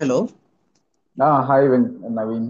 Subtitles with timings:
[0.00, 0.16] Hello
[1.18, 1.86] ah hi வெங்
[2.18, 2.48] நவீன்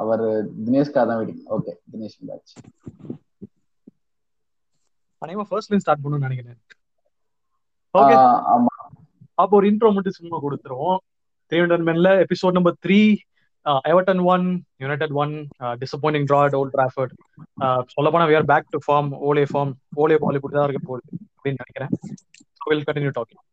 [0.00, 0.22] அவர்
[0.64, 2.54] தினேஷ்கா தான் waiting okay Dinesh வந்தாச்சு.
[5.22, 6.58] அனைவரும் ஃபர்ஸ்ட்ல ஸ்டார்ட் பண்ணணும்னு நினைக்கிறேன்.
[7.94, 8.16] ஓகே
[8.54, 8.74] ஆமா.
[9.42, 10.98] அப்போ ஒரு இன்ட்ரோ மட்டும் சும்மா கொடுத்துருவோம்.
[11.52, 13.00] Three hundred மென்ல episode number three
[13.92, 14.44] Everton one
[14.84, 15.32] United one
[15.82, 17.14] disappointing draw at Old Trafford
[17.94, 19.72] சொல்ல போனா we are back to form Ole form
[20.04, 21.04] Ole ball இப்படி தான் இருக்க போகுது
[21.36, 21.92] அப்படின்னு நினைக்கிறேன்.
[22.70, 23.44] வில் கண்டினியூ டாக்கிங்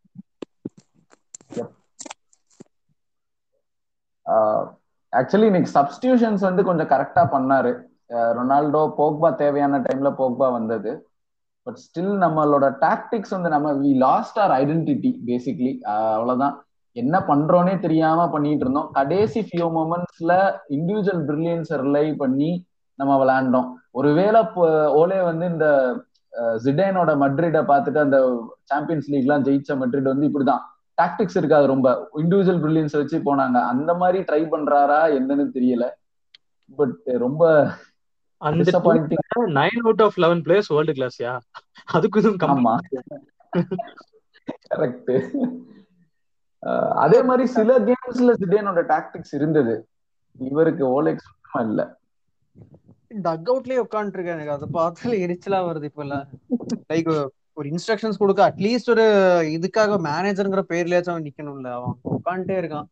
[5.13, 7.72] ஆக்சுவலி இன்னைக்கு சப்ஸ்டியூஷன்ஸ் வந்து கொஞ்சம் கரெக்டா பண்ணாரு.
[8.38, 10.91] ரொனால்டோ போக்பா தேவையான டைம்ல போக்பா வந்தது.
[11.67, 16.56] பட் ஸ்டில் நம்மளோட டாக்டிக்ஸ் வந்து நம்ம we lost our identity basically அவ்வளவுதான்.
[16.95, 18.92] என்ன பண்றோன்னே தெரியாம பண்ணிட்டு இருந்தோம்.
[19.00, 20.34] கடைசி ஃபியூ மூமெண்ட்ஸ்ல
[20.78, 22.52] இண்டிவிஜுவல் பிரில்லியன்ஸ் ரிலை பண்ணி
[23.00, 23.67] நம்ம விளையாண்டோம்.
[24.00, 24.39] ஒருவேளை
[25.02, 25.67] ஓலே வந்து இந்த
[26.64, 28.17] ஜிடேனோட மட்ரிட பார்த்துட்டு அந்த
[28.72, 30.64] சாம்பியன்ஸ் லீக்லாம் ஜெயிச்ச மட்ரிட் வந்து இப்படிதான்.
[30.98, 31.88] டாக்டிக்ஸ் இருக்காது ரொம்ப.
[32.16, 33.58] இண்டிவிஜுவல் பிரில்லியன்ஸ் வச்சு போனாங்க.
[33.72, 35.86] அந்த மாதிரி ட்ரை பண்றாரா என்னன்னு தெரியல.
[36.80, 37.44] பட் ரொம்ப
[38.42, 38.72] அந்த
[39.59, 41.34] nine out of eleven players world கிளாஸ்யா
[41.95, 42.73] அதுக்கு இதுவும் ஆமா.
[44.72, 45.14] கரெக்ட்
[47.06, 49.75] அதே மாதிரி சில கேம்ஸ்ல ஜிடேனோட டாக்டிக்ஸ் இருந்தது.
[50.40, 51.30] இவருக்கு ஓலெக்ஸ்
[51.62, 51.81] இல்ல.
[53.25, 54.56] டக் அவுட்லயே உட்காந்துருக்கேன் எனக்கு.
[54.56, 56.25] அதை பார்த்தால எரிச்சலா வருது இப்ப எல்லாம்
[56.94, 57.09] லைக்
[57.58, 59.05] ஒரு இன்ஸ்ட்ரக்ஷன்ஸ் கொடுக்க அட்லீஸ்ட் ஒரு
[59.55, 61.69] இதுக்காக மேனேஜருங்கிற பேர்லயாச்சும் அவன் நிக்கணும்ல.
[61.77, 62.88] அவன் உட்காந்துட்டே இருக்கான்.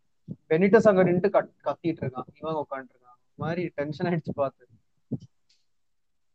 [0.50, 2.30] பெனிட்டஸ் அங்க நின்று கத்திட்டு இருக்கான்.
[2.40, 4.64] இவன் உட்காந்துட்டு இருக்கான் மாதிரி டென்ஷன் ஆயிடுச்சு பார்த்து.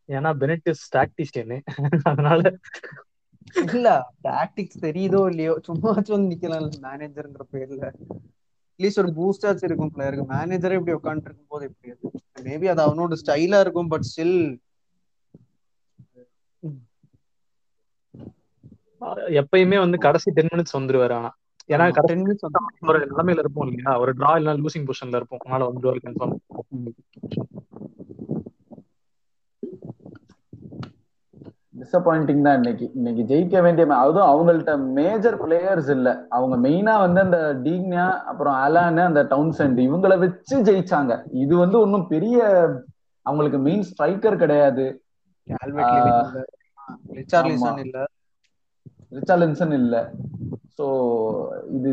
[0.08, 1.58] ஏன்னா பெனிட்டிஸ் டாக்டிஷியனு
[2.02, 2.52] அதனால
[3.72, 3.88] இல்ல
[4.24, 5.52] டாக்டிக்ஸ் தெரியுதோ இல்லையோ?
[5.68, 7.86] சும்மாச்சும் வந்து நிக்கலாம் மேனேஜர்ங்கிற பேர்ல.
[8.70, 12.10] அட்லீஸ்ட் ஒரு பூஸ்டாச்சும் இருக்கும் பிளேயருக்கு மேனேஜரே இப்படி உட்காந்துட்டு இருக்கும் போது எப்படி அது?
[12.48, 14.38] மேபி அது அவனோட ஸ்டைலா இருக்கும் பட் ஸ்டில்
[19.40, 21.30] எப்பயுமே வந்து கடைசி டென் மினிட்ஸ் வந்துருவாரு ஆனா.
[21.68, 22.46] ஏன்னா டென் மினிட்ஸ்
[22.88, 23.98] ஒரு நிலைமையில இருப்போம் இல்லையா?
[23.98, 25.42] ஒரு டிரா இல்ல லூசிங் பொசிஷன்ல இருப்போம்.
[25.42, 26.36] அதனால வந்துருவாரு கன்ஃபார்ம்
[31.80, 32.86] டிசப்பாயிண்டிங் தான் இன்னைக்கு.
[32.94, 36.08] இன்னைக்கு ஜெயிக்க வேண்டிய அதுவும் அவங்கள்ட்ட மேஜர் பிளேயர்ஸ் இல்ல.
[36.28, 41.12] அவங்க மெயினா வந்து அந்த டீக்னியா அப்புறம் அலானு அந்த டவுன்சென்ட் இவங்கள வச்சு ஜெயிச்சாங்க.
[41.36, 42.38] இது வந்து ஒன்றும் பெரிய
[43.26, 44.86] அவங்களுக்கு மெயின் ஸ்ட்ரைக்கர் கிடையாது.
[47.82, 47.98] இல்ல.
[49.12, 49.94] ரிச்சார்லிசன் இல்ல.
[50.76, 50.86] சோ
[51.76, 51.90] இது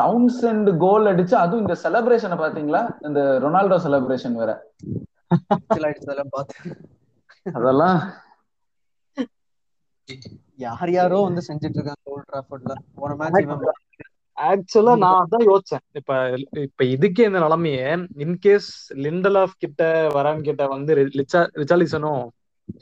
[0.00, 2.82] டவுன்சென்ட் கோல் அடிச்சு அதுவும் இந்த செலிப்ரேஷனை பாத்தீங்களா?
[3.08, 4.52] இந்த ரொனால்டோ செலிப்ரேஷன் வேற.
[7.46, 7.98] அதெல்லாம்
[10.64, 13.74] யார் யாரோ வந்து செஞ்சுட்டு இருக்காங்க ஓல்ட் டிராஃபோர்ட்ல போன மேட்ச்
[14.36, 15.82] ஆக்சுவலா நான் அதான் யோசிச்சேன்.
[15.98, 16.14] இப்ப
[16.64, 17.86] இப்ப இதுக்கே இந்த நிலைமையே.
[18.24, 18.68] இன்கேஸ்
[19.04, 19.82] லிண்டல் ஆஃப் கிட்ட
[20.16, 20.94] வரான் கிட்ட வந்து
[21.60, 22.24] ரிச்சாலிசனும்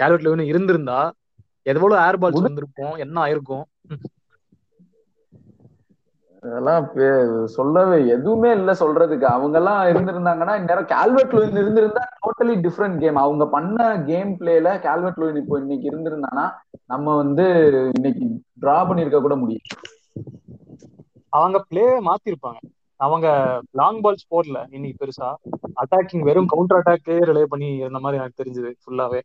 [0.01, 0.99] கேல்வெட் லெவனும் இருந்திருந்தா
[1.67, 2.95] எவ்வளவு ஏர் பால்ஸ் வந்திருக்கும்?
[3.05, 3.65] என்ன ஆயிருக்கும்?
[6.43, 6.87] அதெல்லாம்
[7.55, 9.27] சொல்லவே எதுவுமே இல்ல சொல்றதுக்கு.
[9.37, 13.79] அவங்க எல்லாம் இருந்திருந்தாங்கன்னா இந்நேரம் கால்வெட் லூயின் இருந்திருந்தா டோட்டலி டிஃப்ரெண்ட் கேம் அவங்க பண்ண
[14.11, 16.45] கேம் பிளேல கால்வெட் லூயின் இப்போ இன்னைக்கு இருந்திருந்தானா
[16.93, 17.47] நம்ம வந்து
[17.97, 18.27] இன்னைக்கு
[18.63, 19.67] டிரா பண்ணிருக்க கூட முடியும்
[21.33, 22.61] அவங்க பிளே மாத்திருப்பாங்க.
[23.01, 23.27] அவங்க
[23.73, 25.29] லாங் பால்ஸ் போடல இன்னைக்கு பெருசா.
[25.83, 29.21] அட்டாக்கிங் வெறும் கவுண்டர் அட்டாக்கே ரிலே பண்ணி இருந்த மாதிரி எனக்கு தெரிஞ்சது ஃபுல்லாவே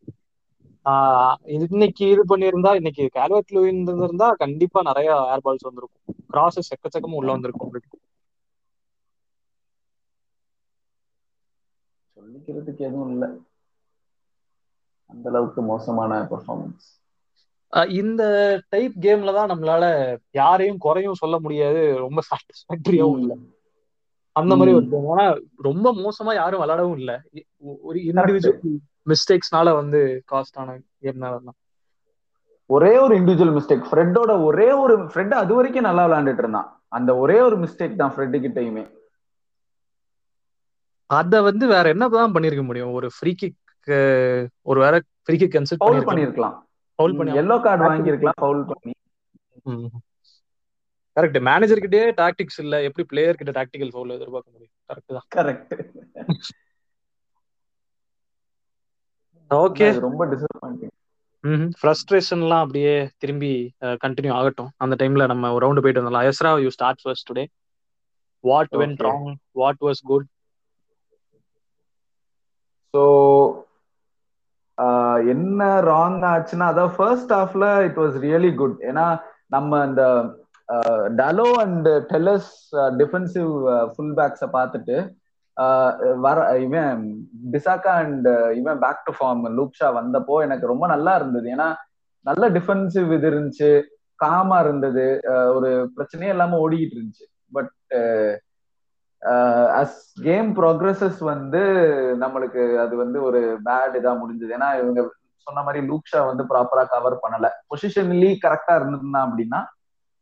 [1.67, 6.03] இன்னைக்கு இது பண்ணியிருந்தா இன்னைக்கு கேல்வெட் லூயின் இருந்தா கண்டிப்பா நிறைய ஏர் பால்ஸ் வந்திருக்கும்.
[6.29, 7.73] கிராசஸ் எக்கச்சக்கமும் உள்ள வந்திருக்கும்
[12.17, 13.25] சொல்லிக்கிறதுக்கு எதுவும் இல்ல.
[15.09, 16.87] அந்த அளவுக்கு மோசமான பெர்ஃபார்மன்ஸ்
[17.99, 18.21] இந்த
[18.69, 19.83] டைப் கேம்ல தான் நம்மளால
[20.33, 21.81] யாரையும் குறையும் சொல்ல முடியாது.
[21.99, 23.33] ரொம்ப சாட்டிஸ்பாக்டரியாவும் இல்ல.
[24.35, 25.25] அந்த மாதிரி ஒரு ஆனா
[25.67, 27.11] ரொம்ப மோசமா யாரும் விளையாடவும் இல்ல.
[27.87, 28.77] ஒரு இண்டிவிஜுவல்
[29.11, 29.99] மிஸ்டேக்ஸ்னால வந்து
[30.31, 31.57] காஸ்ட் ஆன கேம்னால தான்
[32.69, 36.67] ஒரே ஒரு இண்டிவிஜுவல் மிஸ்டேக் ஃப்ரெட்டோட ஒரே ஒரு ஃப்ரெட் அது வரைக்கும் நல்லா விளையாண்டுட்டு இருந்தான்.
[36.97, 38.83] அந்த ஒரே ஒரு மிஸ்டேக் தான் ஃப்ரெட்டு கிட்டயுமே.
[41.09, 42.91] அத வந்து வேற என்னதான் பண்ணிருக்க முடியும்?
[42.97, 43.57] ஒரு ஃப்ரீ கிக்
[44.69, 46.55] ஒரு வேற ஃப்ரீ கிக் ஃபவுல் பண்ணிருக்கலாம்.
[46.99, 48.93] ஃபவுல் பண்ணி எல்லோ கார்டு வாங்கியிருக்கலாம் ஃபவுல் பண்ணி.
[51.19, 52.75] கரெக்ட் மேனேஜர் கிட்டே டாக்டிக்ஸ் இல்ல.
[52.87, 54.73] எப்படி பிளேயர் கிட்ட டாக்டிக்கல் ஃபவுல் எதிர்பார்க்க முடியும்?
[54.89, 55.27] கரெக்ட் தான்.
[55.35, 55.73] கரெக்ட்
[59.51, 60.95] ஓகே ரொம்ப டிசப்பாயிண்டிங்
[61.43, 63.51] ம் ஃப்ரஸ்ட்ரேஷன்லாம் அப்படியே திரும்பி
[64.03, 64.71] கண்டினியூ ஆகட்டும்.
[64.83, 67.45] அந்த டைம்ல நம்ம ஒரு ரவுண்ட் போயிட்டு வந்தோம் Ezra you start first today
[68.43, 70.27] what went wrong what was good
[72.93, 73.01] so
[75.33, 79.05] என்ன ராங் ஆச்சுன்னா அதாவது ஃபர்ஸ்ட் ஹாஃப்ல இட் வாஸ் ரியலி குட் ஏன்னா
[79.49, 80.03] நம்ம இந்த
[81.19, 82.51] Dalot and Telles
[82.97, 83.51] defensive
[83.93, 84.97] full பேக்ஸை பார்த்துட்டு
[85.57, 85.91] uh,
[86.25, 86.99] வர இவன்
[87.53, 91.47] டிசாக்கா அண்ட் uh, இவன் back to form Luke Shaw வந்தப்போ எனக்கு ரொம்ப நல்லா இருந்தது.
[91.55, 91.69] ஏன்னா
[92.25, 93.71] நல்ல டிஃபென்சிவ் இது இருந்துச்சு
[94.19, 97.27] காமா இருந்தது uh, ஒரு பிரச்சனையே இல்லாம ஓடிக்கிட்டு இருந்துச்சு.
[97.51, 97.73] பட்
[99.79, 101.61] அஸ் கேம் ப்ரோக்ரஸஸ் வந்து
[102.19, 104.53] நம்மளுக்கு அது வந்து ஒரு பேட் இதா முடிஞ்சது.
[104.57, 105.01] ஏன்னா இவங்க
[105.47, 107.47] சொன்ன மாதிரி லூக்ஷா வந்து ப்ராப்பரா கவர் பண்ணல.
[107.69, 109.61] பொசிஷன்லி கரெக்டா இருந்திருந்தான் அப்படின்னா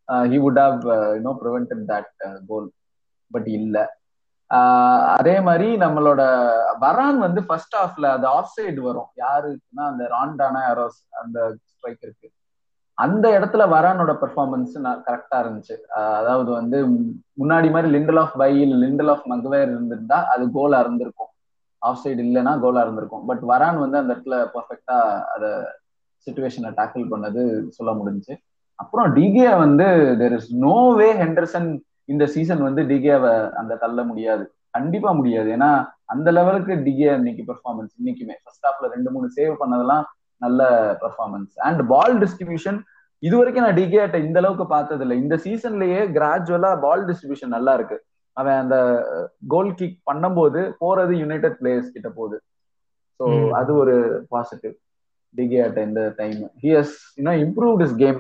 [0.08, 0.82] he would have
[1.18, 2.72] you know prevented that goal
[3.32, 3.96] but இல்ல.
[4.50, 6.22] Uh, அதே மாதிரி நம்மளோட
[6.82, 9.10] வரான் வந்து ஃபர்ஸ்ட் ஹாஃப்ல அது ஆஃப் சைடு வரும்.
[9.18, 12.28] யாருக்குன்னா அந்த ராண்டானா யாரோ அந்த ஸ்ட்ரைக்கருக்கு
[12.94, 14.76] அந்த இடத்துல வரானோட பெர்ஃபார்மன்ஸ்
[15.08, 15.76] கரெக்டா இருந்துச்சு.
[15.98, 16.88] Uh, அதாவது வந்து
[17.40, 21.32] முன்னாடி மாதிரி லிண்டல் ஆஃப் பையில் லிண்டல் ஆஃப் மங்குவேர் இருந்திருந்தா அது கோலா இருந்திருக்கும்.
[21.78, 23.26] ஆஃப் சைடு இல்லைன்னா கோலா இருந்திருக்கும்.
[23.26, 25.50] பட் வரான் வந்து அந்த இடத்துல பர்ஃபெக்டா அதை
[26.28, 28.40] சுச்சுவேஷனை டேக்கிள் பண்ணது சொல்ல முடிஞ்சு
[28.82, 29.88] அப்புறம் டிகே வந்து
[30.22, 31.70] there is no way Henderson
[32.14, 34.44] இந்த சீசன் வந்து டிகேவை அந்த தள்ள முடியாது.
[34.78, 35.48] கண்டிப்பா முடியாது.
[35.56, 35.72] ஏன்னா
[36.14, 38.36] அந்த லெவலுக்கு டிகே இன்னைக்கு பெர்ஃபார்மன்ஸ் இன்னைக்குமே.
[38.44, 40.06] ஃபர்ஸ்ட் ஹாஃப்ல ரெண்டு மூணு சேவ் பண்ணதெல்லாம்
[40.42, 40.62] நல்ல
[41.04, 42.78] பெர்ஃபார்மன்ஸ் அண்ட் பால் டிஸ்ட்ரிபியூஷன்
[43.24, 47.98] இது வரைக்கும் நான் டிகேட்ட இந்த அளவுக்கு பார்த்தது இல்லை இந்த சீசன்லயே கிராஜுவலா பால் டிஸ்ட்ரிபியூஷன் நல்லா இருக்கு.
[48.38, 48.76] அவன் அந்த
[49.54, 52.38] கோல் கிக் பண்ணும்போது போறது யுனைடெட் பிளேயர்ஸ் கிட்ட போகுது.
[53.20, 53.26] ஸோ
[53.60, 53.96] அது ஒரு
[54.34, 54.76] பாசிட்டிவ்
[55.36, 58.20] டிகேட்ட இந்த time he has you know improved his game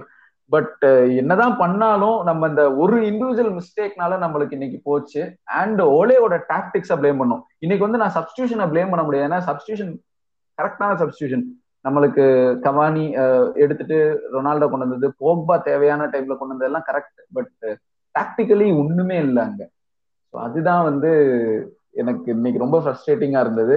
[0.52, 5.22] but uh, என்னதான் பண்ணாலும் நம்ம இந்த ஒரு இண்டிவிஜுவல் மிஸ்டேக்னால நம்மளுக்கு இன்னைக்கு போச்சு.
[5.62, 7.42] அண்ட் ஓலேவோட டாக்டிக்ஸை பிளேம் பண்ணும்.
[7.66, 9.28] இன்னைக்கு வந்து நான் சப்ஸ்டியூஷனை பிளேம் பண்ண முடியாது.
[9.30, 9.92] ஏன்னா சப்ஸ்டியூஷன்
[10.58, 11.46] கரெக்டான சப்ஸ்டியூஷன்
[11.86, 12.26] நம்மளுக்கு
[12.66, 13.98] கவானி uh, எடுத்துட்டு
[14.36, 17.54] ரொனால்டோ கொண்டு வந்தது போக்பா தேவையான டைம்ல கொண்டு வந்தது எல்லாம் கரெக்ட் பட்
[18.16, 19.64] டாக்டிக்கலி ஒண்ணுமே இல்லை அங்க.
[20.34, 21.12] ஸோ அதுதான் வந்து
[21.92, 23.76] எனக்கு இன்னைக்கு ரொம்ப ஃப்ரஸ்ட்ரேட்டிங்கா இருந்தது.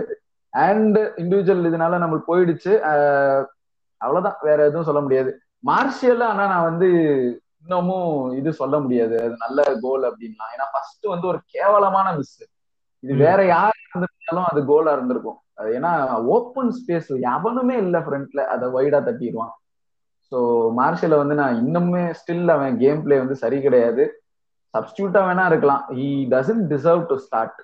[0.52, 2.72] அண்ட் இண்டிவிஜுவல் இதனால நம்மளுக்கு போயிடுச்சு.
[2.90, 3.40] Uh,
[4.00, 4.38] அவ்வளவுதான்.
[4.42, 5.30] வேற எதுவும் சொல்ல முடியாது.
[5.64, 6.88] மார்ஷியல் ஆனா நான் வந்து
[7.62, 9.14] இன்னமும் இது சொல்ல முடியாது.
[9.24, 10.52] அது நல்ல கோல் அப்படின்லாம்.
[10.54, 12.36] ஏன்னா ஃபர்ஸ்ட் வந்து ஒரு கேவலமான மிஸ்
[13.02, 15.38] இது வேற யார் இருந்திருந்தாலும் அது கோலா இருந்திருக்கும்.
[15.58, 15.92] அது ஏன்னா
[16.34, 19.52] ஓப்பன் ஸ்பேஸ் எவனுமே இல்ல ஃப்ரண்ட்ல அதை வைடா தட்டிடுவான்.
[20.32, 20.38] ஸோ
[20.78, 24.04] மார்ஷியல வந்து நான் இன்னுமே ஸ்டில் அவன் கேம் பிளே வந்து சரி கிடையாது.
[24.74, 25.84] சப்ஸ்டியூட்டா வேணா இருக்கலாம்.
[25.96, 27.60] He doesn't deserve to start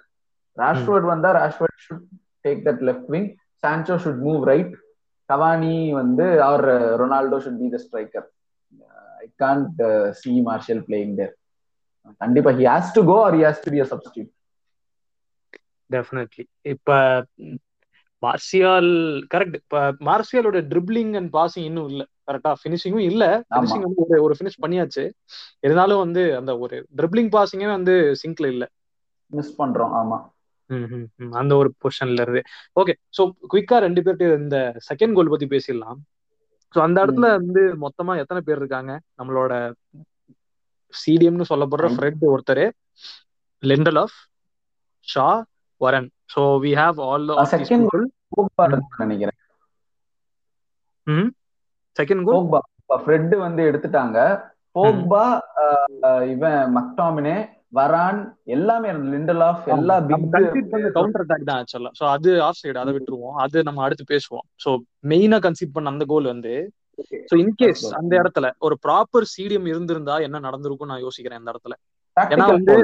[0.56, 2.06] Rashford வந்தா Rashford should
[2.44, 3.28] take that left wing
[3.64, 4.75] Sancho should move right
[5.28, 6.67] Cavani வந்து அவர்
[7.00, 8.26] Ronaldo should be the striker
[9.20, 9.81] I can't
[10.20, 11.34] see Martial playing there
[12.20, 14.31] கண்டிப்பா he has to go or has to be a substitute
[15.90, 16.90] definitely இப்ப
[18.23, 18.90] Martial
[19.32, 19.78] correct இப்ப
[20.08, 22.02] மார்சியாலோட dribbling and passing இன்னும் இல்ல.
[22.28, 23.25] கரெக்டா பினிஷிங்கும் இல்ல.
[23.55, 25.05] Finishing வந்து ஒரு ஒரு பினிஷ் பண்ணியாச்சு.
[25.62, 28.64] இருந்தாலும் வந்து அந்த ஒரு ட்ரிப்ளிங் பாசிங்கே வந்து சிங்க்ல இல்ல.
[29.31, 29.94] மிஸ் பண்றோம்.
[29.99, 30.19] ஆமா.
[31.40, 32.42] அந்த ஒரு பொசிஷன்ல இருந்து.
[32.80, 33.22] ஓகே சோ
[33.52, 34.58] குயிக்கா ரெண்டு பேர்ட்டு இந்த
[34.88, 35.98] செகண்ட் கோல் பத்தி பேசிடலாம்.
[36.74, 38.92] சோ அந்த இடத்துல வந்து மொத்தமா எத்தனை பேர் இருக்காங்க?
[39.18, 39.52] நம்மளோட
[40.94, 42.64] சிடிஎம்னு சொல்லப்படுற ஃப்ரெட் ஒருத்தர்
[44.02, 44.18] Lindelof
[45.08, 45.28] Shaw
[45.80, 47.88] Varane so we have all second
[49.04, 49.38] நினைக்கிறேன்.
[51.06, 51.28] ம்?
[51.96, 52.60] செகண்ட் கோல் போக்பா
[53.04, 54.18] ஃப்ரெட் வந்து எடுத்துட்டாங்க.
[54.76, 55.24] போக்பா
[56.32, 57.36] இவன் மக்டாமினே
[57.78, 58.19] வரான்
[58.56, 59.96] எல்லாமே லிண்டல் ஆஃப் எல்லா
[60.96, 63.37] கவுண்டர் அட்டாக் தான் ஆக்சுவலா சோ அது ஆஃப் சைடு அதை விட்டுருவோம்.
[63.44, 64.46] அது நம்ம அடுத்து பேசுவோம்.
[64.64, 64.70] சோ
[65.12, 66.55] மெயினா கன்சீட் பண்ண அந்த கோல் வந்து
[67.31, 71.76] சோ இன்கேஸ் அந்த இடத்துல ஒரு ப்ராப்பர் சிடிஎம் இருந்திருந்தா என்ன நடந்திருக்கும் நான் யோசிக்கிறேன் அந்த இடத்துல.
[72.35, 72.76] ஏன்னா வந்து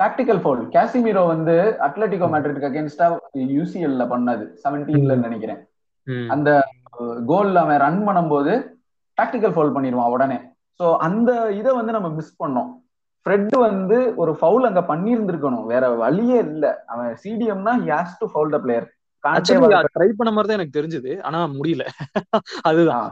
[0.00, 1.54] டாக்டிக்கல் ஃபவுல் கேசிமீரோ வந்து
[1.86, 3.06] அட்லட்டிகோ மேட்ரிட்க்கு அகேன்ஸ்டா
[3.56, 4.44] யூசிஎல்ல பண்ணது.
[4.62, 5.60] செவன்டீன்ல நினைக்கிறேன்.
[6.34, 6.50] அந்த
[7.30, 8.52] கோல்ல அவன் ரன் பண்ணும்போது
[9.18, 10.38] டாக்டிக்கல் ஃபவுல் பண்ணிடுவான் உடனே.
[10.80, 12.70] சோ அந்த இதை வந்து நம்ம மிஸ் பண்ணோம்.
[13.26, 15.66] ஃப்ரெட் வந்து ஒரு ஃபவுல் அங்க பண்ணியிருந்திருக்கணும்.
[15.66, 16.64] வேற வழியே இல்ல.
[16.86, 18.88] அவன் சிடிஎம்னா has to foul the player
[19.94, 21.12] try பண்ண மாதிரி தான் எனக்கு தெரிஞ்சது.
[21.22, 21.84] ஆனா முடியல.
[22.62, 23.06] அதுதான்.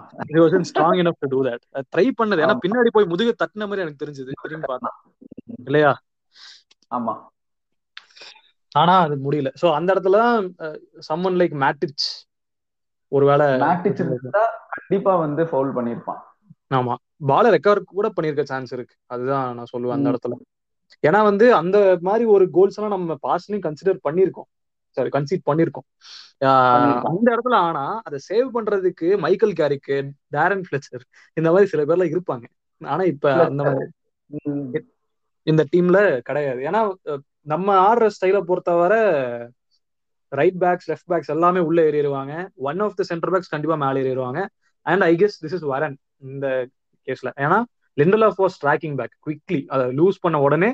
[0.71, 1.62] Strong enough to do that
[1.95, 2.42] try பண்ணது.
[2.47, 4.33] ஏன்னா பின்னாடி போய் முதுகு தட்டின மாதிரி எனக்கு தெரிஞ்சது.
[4.45, 4.90] திரும்பி பார்த்தா
[5.66, 5.92] இல்லையா?
[6.90, 7.14] ஆமா.
[8.73, 9.49] ஆனா அது முடியல.
[9.62, 10.19] சோ அந்த இடத்துல
[11.09, 12.07] சம்மன் லைக் மேட்டிச்
[13.12, 14.02] ஒருவேளை மேட்டிச்
[14.75, 16.23] கண்டிப்பா வந்து ஃபவுல் பண்ணிருப்பான்
[16.73, 16.95] ஆமா.
[17.31, 18.95] பால ரெக்கவர் கூட பண்ணிருக்க சான்ஸ் இருக்கு.
[19.07, 20.37] அதுதான் நான் சொல்லுவேன் அந்த இடத்துல.
[21.05, 24.49] ஏன்னா வந்து அந்த மாதிரி ஒரு கோல்ஸ் எல்லாம் நம்ம பாஸ்ட்லயும் கன்சிடர் பண்ணிருக்கோம்.
[24.97, 25.87] சாரி கன்சீட் பண்ணிருக்கோம்.
[27.11, 29.97] அந்த இடத்துல ஆனா அதை சேவ் பண்றதுக்கு மைக்கேல் கேரிக்கு
[30.37, 31.05] டேரன் பிளச்சர்
[31.37, 32.45] இந்த மாதிரி சில பேர்லாம் இருப்பாங்க.
[32.83, 33.91] ஆனா இப்ப அந்த மாதிரி
[35.47, 35.99] இந்த டீம்ல
[36.29, 36.61] கிடையாது.
[36.69, 36.81] ஏன்னா
[37.52, 39.00] நம்ம ஆடுற ஸ்டைல பொறுத்தவரை
[40.33, 42.35] ரைட் பேக்ஸ் லெஃப்ட் பேக்ஸ் எல்லாமே உள்ள ஏறிடுவாங்க.
[42.69, 44.41] One of the centre backs கண்டிப்பா மேலே ஏறிடுவாங்க.
[44.87, 46.47] And I guess this is Varane இந்த
[47.09, 47.59] கேஸ்ல ஏன்னா
[48.29, 50.71] Lindelof was tracking back quickly அதை லூஸ் பண்ண உடனே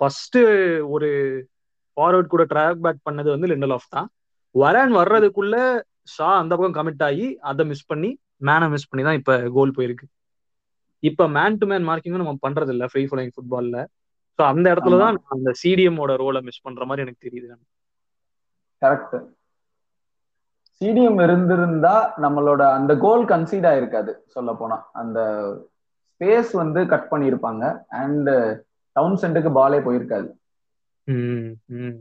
[0.00, 0.38] ஃபர்ஸ்ட்
[0.94, 1.08] ஒரு
[1.96, 4.08] ஃபார்வர்ட் கூட ட்ராக் பேக் பண்ணது வந்து லிண்டல் ஆஃப் தான்.
[4.54, 5.56] வரன் வர்றதுக்குள்ள
[6.14, 8.10] ஷா அந்த பக்கம் கமிட் ஆகி அதை மிஸ் பண்ணி
[8.48, 10.06] மேனை மிஸ் பண்ணி தான் இப்ப கோல் போயிருக்கு.
[11.02, 13.78] இப்ப மேன் டு மேன் மார்க்கிங்கும் நம்ம பண்றது இல்ல ஃப்ரீ ஃபாலோயிங் ஃபுட்பால்ல
[14.38, 17.48] ஸோ அந்த இடத்துல தான் அந்த சிடிஎம்மோட ரோலை மிஸ் பண்ற மாதிரி எனக்கு தெரியுது.
[18.82, 19.16] கரெக்ட்
[20.80, 21.94] சிடிஎம் இருந்திருந்தா
[22.24, 25.18] நம்மளோட அந்த கோல் கன்சீட் ஆயிருக்காது சொல்ல போனா அந்த
[26.10, 27.64] ஸ்பேஸ் வந்து கட் பண்ணியிருப்பாங்க.
[28.02, 28.30] அண்ட்
[28.96, 30.28] டவுன் சென்டருக்கு பாலே போயிருக்காது.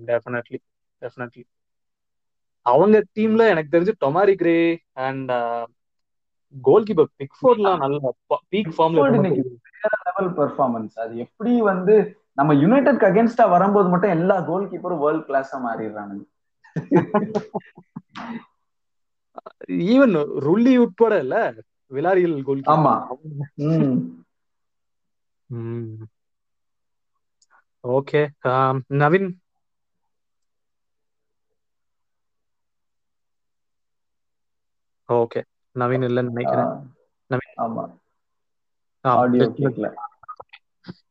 [0.09, 0.59] டெஃபினெட்லி
[1.01, 1.43] டெஃபினெட்லி
[2.65, 4.55] அவங்க டீம்ல எனக்கு தெரிஞ்சு Demarai Gray
[5.07, 5.31] and
[6.55, 8.13] goalkeeper பிக்ஃபோர்ட்லாம் நல்ல
[8.53, 9.03] பீக் ஃபார்ம்ல
[10.07, 11.95] லெவல் பெர்ஃபார்மன்ஸ் அது எப்படி வந்து
[12.33, 16.25] நம்ம யுனைடெட் அகேன்ஸ்டா வரும்போது மட்டும் எல்லா கோல் கீப்பரும் வேர்ல்ட் கிளாஸா மாறிடுறானுங்க.
[19.89, 21.36] ஈவன் ருல்லி உட்பட இல்ல?
[21.91, 22.93] விலாரியல் கோல் ஆமா.
[27.84, 28.22] ஓகே
[29.01, 29.29] நவீன்
[35.10, 35.41] ஓகே
[35.75, 36.72] நவீன் இல்லைன்னு நினைக்கிறேன்.
[37.29, 37.84] நவீன் ஆமா.
[39.05, 39.88] ஆடியோ கேட்கல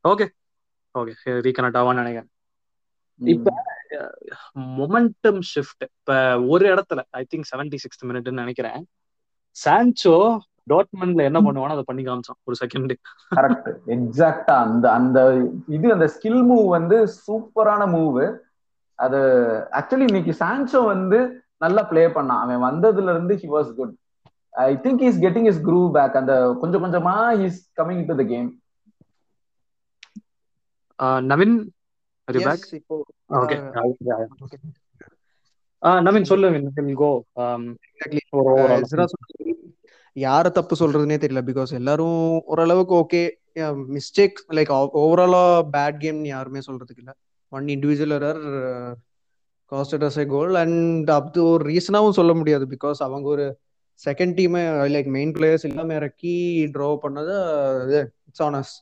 [0.05, 0.27] ஓகே
[0.95, 1.15] ஓகே
[1.47, 2.31] ரீகனெக்ட் ஆவான்னு நினைக்கிறேன்.
[3.21, 3.51] இப்ப
[4.79, 6.17] மொமெண்டம் ஷிஃப்ட் இப்ப
[6.49, 8.81] ஒரு இடத்துல ஐ திங்க் செவன்டி சிக்ஸ்த் மினிட்னு நினைக்கிறேன்.
[9.57, 10.15] சான்சோ
[10.71, 12.93] டாட்மண்ட்ல என்ன பண்ணுவானோ அதை பண்ணி காமிச்சான் ஒரு செகண்ட்
[13.33, 15.19] கரெக்ட் எக்ஸாக்டா அந்த அந்த
[15.69, 18.21] இது அந்த ஸ்கில் மூவ் வந்து சூப்பரான மூவ்
[18.99, 19.21] அது
[19.79, 21.19] ஆக்சுவலி இன்னைக்கு சான்சோ வந்து
[21.57, 22.43] நல்லா பிளே பண்ணான்.
[22.45, 23.95] அவன் வந்ததுல இருந்து he was good
[24.55, 27.15] I think his getting his groove back அந்த கொஞ்சம் கொஞ்சமா
[27.47, 28.49] his coming to the game
[31.31, 31.57] Naveen
[32.29, 32.63] are you back?
[32.79, 32.95] இப்போ
[33.39, 33.59] okay.
[36.07, 36.47] நவீன் சொல்லு.
[36.55, 37.11] வில் கோ
[38.33, 38.87] ஒரு ஓவரால்
[40.17, 42.21] யார தப்பு சொல்றதுனே தெரியல பிகாஸ் எல்லாரும்
[42.53, 43.21] ஓரளவுக்கு ஓகே
[43.97, 45.43] மிஸ்டேக் லைக் ஓவராலா
[45.75, 47.13] பேட் கேம் யாருமே சொல்றதுக்கு இல்ல.
[47.53, 48.43] One individual error
[49.73, 53.47] costed us a goal and அது ஒரு ரீசனாவும் சொல்ல முடியாது பிகாஸ் அவங்க ஒரு
[54.01, 54.63] செகண்ட் டீமை
[54.95, 56.35] லைக் மெயின் பிளேயர்ஸ் இல்லாம இறக்கி
[56.75, 57.37] ட்ரா பண்ணது
[58.29, 58.73] it's honest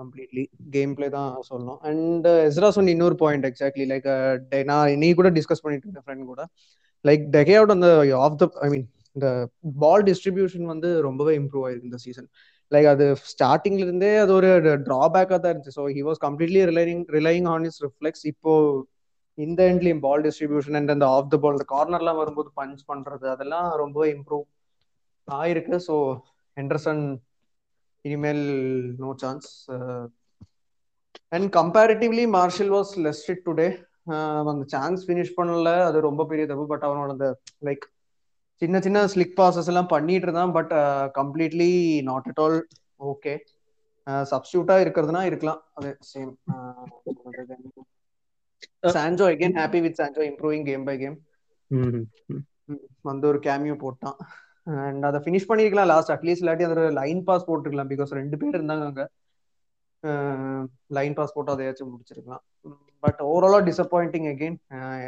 [0.00, 1.80] completely game play தான் சொல்லணும்.
[1.88, 4.06] அண்ட் எஸ்ரா uh, சொன்ன இன்னொரு பாயிண்ட் எக்ஸாக்ட்லி லைக்
[4.70, 6.42] நான் நீ கூட டிஸ்கஸ் பண்ணிட்டு இருந்தேன் ஃப்ரெண்ட் கூட
[7.04, 7.88] லைக் டெகே அவுட் அந்த
[8.26, 8.86] ஆஃப் த ஐ மீன்
[9.16, 9.28] இந்த
[9.84, 12.28] பால் டிஸ்ட்ரிபியூஷன் வந்து ரொம்பவே இம்ப்ரூவ் ஆயிருக்கு இந்த சீசன்
[12.72, 14.48] லைக் அது ஸ்டார்டிங்ல இருந்தே அது ஒரு
[14.88, 15.76] டிராபேக்காக தான் இருந்துச்சு.
[15.78, 18.54] So he was completely relying relying on his reflex இப்போ
[19.38, 24.08] இந்த எண்ட்லயும் பால் டிஸ்ட்ரிபியூஷன் அண்ட் அந்த ஆஃப் த பால் கார்னர்லாம் வரும்போது பஞ்ச் பண்றது அதெல்லாம் ரொம்பவே
[24.16, 24.44] இம்ப்ரூவ்
[25.28, 25.76] ஆயிருக்கு.
[25.88, 25.94] ஸோ
[26.56, 27.02] ஹெண்டர்சன்
[28.04, 28.44] இனிமேல்
[29.00, 29.48] no chance
[31.32, 33.68] and comparatively Martial was least today
[34.44, 35.70] அந்த சான்ஸ் ஃபினிஷ் பண்ணல.
[35.88, 37.28] அது ரொம்ப பெரிய தப்பு பட் அவனோட அந்த
[37.68, 37.84] லைக்
[38.62, 40.72] சின்ன சின்ன ஸ்லிக் பாசஸ் எல்லாம் பண்ணிட்டு இருந்தான் but
[41.18, 41.70] completely
[42.08, 42.58] not at all
[43.10, 43.34] okay
[44.26, 45.60] சப்ஸ்டியூட்டா இருக்கிறதுனா இருக்கலாம்.
[45.74, 46.32] அது same
[48.94, 51.16] Sancho again happy with Sancho improving game by game
[53.08, 54.18] வந்து ஒரு கேமியோ போட்டான்.
[54.86, 58.84] அண்ட் அதை ஃபினிஷ் பண்ணிருக்கலாம் லாஸ்ட் அட்லீஸ்ட் இல்லாட்டி அந்த லைன் பாஸ் போட்டுருக்கலாம் பிகாஸ் ரெண்டு பேர் இருந்தாங்க
[58.90, 59.04] அங்க.
[60.96, 62.42] லைன் பாஸ் போட்டு அதையாச்சும் முடிச்சிருக்கலாம்.
[63.02, 64.58] பட் ஓவராலா டிசப்பாயிண்டிங் அகெயின்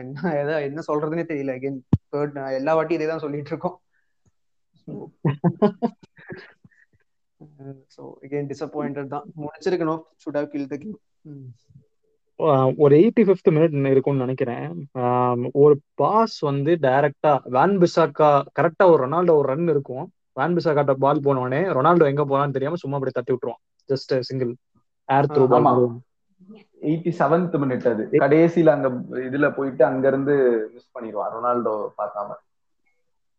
[0.00, 1.54] என்ன எதை என்ன சொல்றதுன்னே தெரியல.
[1.58, 1.78] அகெயின்
[2.14, 3.76] தேர்ட் எல்லா வாட்டி இதே தான் சொல்லிட்டு இருக்கோம்.
[7.94, 9.26] ஸோ அகெயின் டிசப்பாயிண்டட் தான்.
[9.44, 10.02] முடிச்சிருக்கணும்.
[10.24, 10.98] Should have kill the game
[12.78, 14.66] ஒரு எயிட்டி ஃபிஃப்த் மினிட் இருக்கும்னு நினைக்கிறேன்.
[15.62, 18.28] ஒரு பாஸ் வந்து டைரக்டா வேன் பிசாக்கா
[18.58, 20.04] கரெக்டா ஒரு ரொனால்டோ ஒரு ரன் இருக்கும்.
[20.36, 23.62] வேன் பிசாக்காட்ட பால் போனோடனே ரொனால்டோ எங்க போனான்னு தெரியாம சும்மா அப்படி தட்டி விட்டுருவான்.
[23.88, 24.52] Just single
[25.08, 25.66] air through ball
[26.82, 28.04] eighty seventh minute அது.
[28.22, 28.88] கடைசியில அங்க
[29.28, 30.34] இதுல போயிட்டு அங்க இருந்து
[30.74, 32.30] மிஸ் பண்ணிடுவான் ரொனால்டோ பார்க்காம.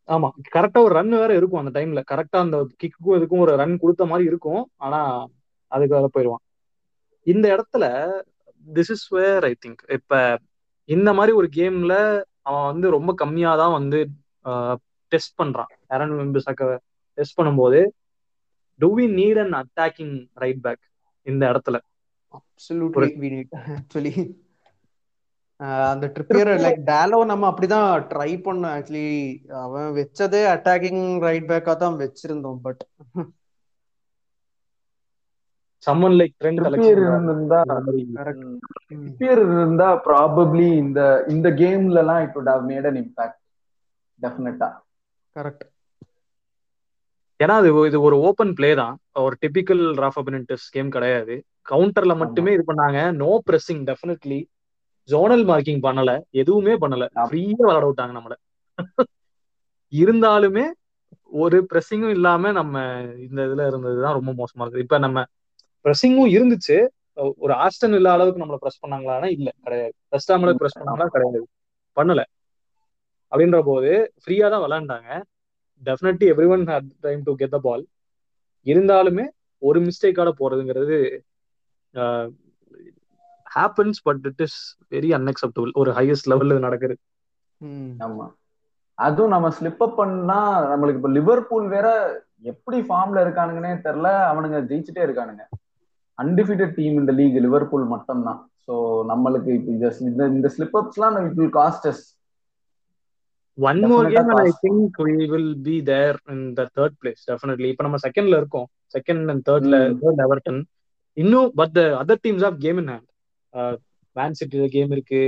[0.10, 0.29] ஆமா.
[0.55, 4.29] கரெக்டா ஒரு ரன் வேற இருக்கும் அந்த டைம்ல கரெக்டா அந்த கிக்கும் இதுக்கும் ஒரு ரன் கொடுத்த மாதிரி
[4.31, 4.62] இருக்கும்.
[4.77, 5.00] ஆனா
[5.72, 6.43] அதுக்கு வேற போயிடுவான்.
[7.27, 7.86] இந்த இடத்துல
[8.68, 10.20] this is where I think இப்ப
[10.89, 11.96] இந்த மாதிரி ஒரு கேம்ல
[12.41, 14.00] அவன் வந்து ரொம்ப கம்மியா தான் வந்து
[15.12, 15.72] டெஸ்ட் பண்றான்.
[15.94, 16.68] ஏரன் வெம்பிசாக்க
[17.18, 17.80] டெஸ்ட் பண்ணும்போது
[18.80, 20.84] to we need an attacking right back
[21.27, 21.77] இந்த இடத்துல.
[22.24, 24.13] ஆக்சுவலி
[25.91, 29.10] அந்த ட்ரிப்பியர் லைக் டேலோ நம்ம அப்படிதான் ட்ரை பண்ணோம் ஆக்சுவலி
[29.63, 32.82] அவன் வச்சதே அட்டாக்கிங் ரைட் பேக்கா தான் வச்சிருந்தோம் பட்
[35.84, 37.60] சம்மன் லைக் ட்ரெண்ட் இருந்தா
[39.32, 43.40] இருந்தா ப்ராபப்ளி இந்த இந்த கேம்ல எல்லாம் it would have made an impact
[44.20, 44.70] டெஃபினட்டா
[45.36, 45.66] கரெக்ட்
[47.40, 48.96] ஏன்னா அது இது ஒரு ஓப்பன் பிளே தான்.
[49.22, 51.36] ஒரு டிபிக்கல் ராஃபா பெனிண்டஸ் கேம் கிடையாது.
[51.70, 53.00] கவுண்டர்ல மட்டுமே இது பண்ணாங்க.
[53.22, 54.40] No pressing definitely
[55.10, 56.12] zonal marking பண்ணல.
[56.42, 57.06] எதுவுமே பண்ணல.
[57.22, 58.36] ஃப்ரீயா விளாட விட்டாங்க நம்மள.
[59.94, 60.66] இருந்தாலுமே
[61.32, 62.76] ஒரு பிரessingம் இல்லாம நம்ம
[63.26, 65.20] இந்த இதுல இருந்ததுதான் ரொம்ப மோசமா இருக்கு இப்ப நம்ம
[65.86, 66.78] ப்ரெஸ்ஸிங்கும் இருந்துச்சு.
[67.42, 69.94] ஒரு ஆஸ்டன் இல்ல அளவுக்கு நம்மள ப்ரெஸ் பண்ணாங்களான்னா இல்ல கிடையாது.
[70.14, 71.42] வெஸ்டாமல ப்ரெஸ் பண்ணாங்களா கிடையாது.
[71.98, 72.22] பண்ணல.
[73.32, 75.10] அப்படின்ற போது ஃப்ரீயா தான் விளையாண்டாங்க.
[75.84, 77.84] Definitely everyone had time to get the ball
[78.66, 79.26] இருந்தாலுமே
[79.62, 80.98] ஒரு மிஸ்டேக்கால போறதுங்கிறது
[83.48, 84.60] happens but it is
[84.92, 86.96] very unacceptable ஒரு ஹையஸ்ட் லெவல்ல நடக்குது.
[88.00, 88.26] ஆமா.
[88.98, 90.38] அதுவும் நம்ம ஸ்லிப் அப் பண்ணா
[90.70, 91.88] நம்மளுக்கு இப்ப லிவர்பூல் வேற
[92.52, 94.10] எப்படி ஃபார்ம்ல இருக்கானுங்கன்னே தெரியல.
[94.32, 95.44] அவனுங்க ஜெயிச்சுட்டே இருக்கானுங்க.
[96.22, 98.40] அன்டிஃபிட்டட் டீம் இந்த லீக் லிவர்பூல் மட்டும்தான்.
[98.66, 98.74] ஸோ
[99.12, 102.04] நம்மளுக்கு இப்போ இந்த இந்த இந்த slip அப்ஸ்லாம் it will cost us
[103.58, 104.51] one more Definitely game I.
[104.62, 108.68] Think we will be there in the third place definitely இப்போ நம்ம செகண்ட்ல இருக்கோம்.
[108.96, 109.78] செகண்ட் அண்ட் தேர்ட்ல.
[110.01, 110.60] தேர்ட் எவர்டன்
[111.18, 113.08] இன்னும் but the other teams of game in hand
[114.16, 115.22] Man சிட்டில game இருக்கு.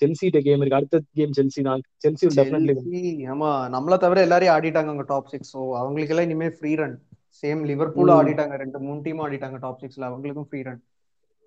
[0.00, 0.78] செல்சிட்ட game இருக்கு.
[0.78, 1.80] அடுத்த கேம் செல்சி தான்.
[2.04, 3.02] செல்சி டெஃபினெட்லி
[3.32, 3.50] ஆமா.
[3.74, 6.96] நம்மள தவிர எல்லாரையும் ஆடிட்டாங்க அவங்க டாப் சிக்ஸ் ஸோ அவங்களுக்கு எல்லாம் இனிமே ஃப்ரீ ரன்
[7.42, 8.16] சேம் லிவர்பூல் ம்.
[8.18, 10.82] ஆடிட்டாங்க ரெண்டு மூணு டீம் ஆடிட்டாங்க டாப் சிக்ஸ்ல அவங்களுக்கும் ஃப்ரீ ரன்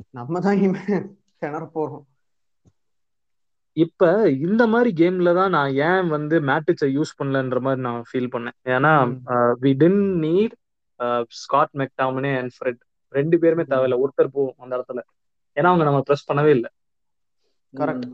[0.10, 0.62] நம்ம தான்
[1.42, 2.06] திணற போறோம்.
[3.78, 4.08] இப்ப
[4.40, 8.58] இந்த மாதிரி கேம்ல தான் நான் ஏன் வந்து மேட்ரிக்ஸை யூஸ் பண்ணலன்ற மாதிரி நான் ஃபீல் பண்ணேன்.
[8.66, 8.92] ஏன்னா.
[9.62, 10.56] We didn't need
[11.42, 12.82] Scott McTominay and Fred
[13.14, 14.02] ரெண்டு பேருமே தேவையில்ல.
[14.04, 15.02] ஒருத்தர் போகும் அந்த இடத்துல.
[15.58, 16.70] ஏன்னா அவங்க நம்ம ப்ரெஸ் பண்ணவே இல்லை.
[17.74, 18.06] கரெக்ட்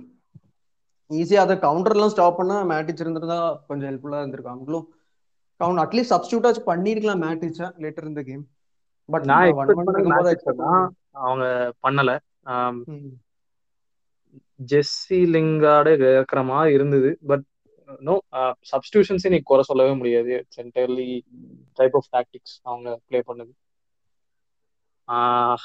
[1.11, 4.55] ஈஸியா அதை கவுண்டர்லாம் ஸ்டாப் பண்ணா மேட்டிச் இருந்திருந்தா கொஞ்சம் ஹெல்ப்ஃபுல்லா இருந்திருக்கும்.
[4.55, 4.87] அவங்களும்
[5.59, 8.43] கவுண்ட் அட்லீஸ்ட் சப்ஸ்டியூட்டாச்சும் பண்ணிருக்கலாம் மேட்டிச்சா லேட்டர் இந்த கேம்
[9.09, 9.53] பட் நான்
[11.11, 12.11] அவங்க பண்ணல.
[14.65, 17.17] ஜெஸ்ஸி லிங்கார்டு இருக்கிற மாதிரி இருந்தது.
[17.27, 17.43] பட்
[17.99, 18.15] நோ
[18.71, 20.31] சப்ஸ்டியூஷன்ஸே நீ குறை சொல்லவே முடியாது.
[20.37, 21.09] It's entirely
[21.73, 23.53] type of tactics அவங்க ப்ளே பண்ணது.
[25.07, 25.63] ஆஹ்,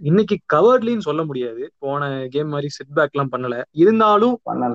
[0.00, 1.72] இன்னைக்கு கவர்ட்லின்னு சொல்ல முடியாது.
[1.78, 3.56] போன கேம் மாதிரி செட் பேக்லாம் பண்ணல.
[3.70, 4.74] இருந்தாலும் பண்ணல.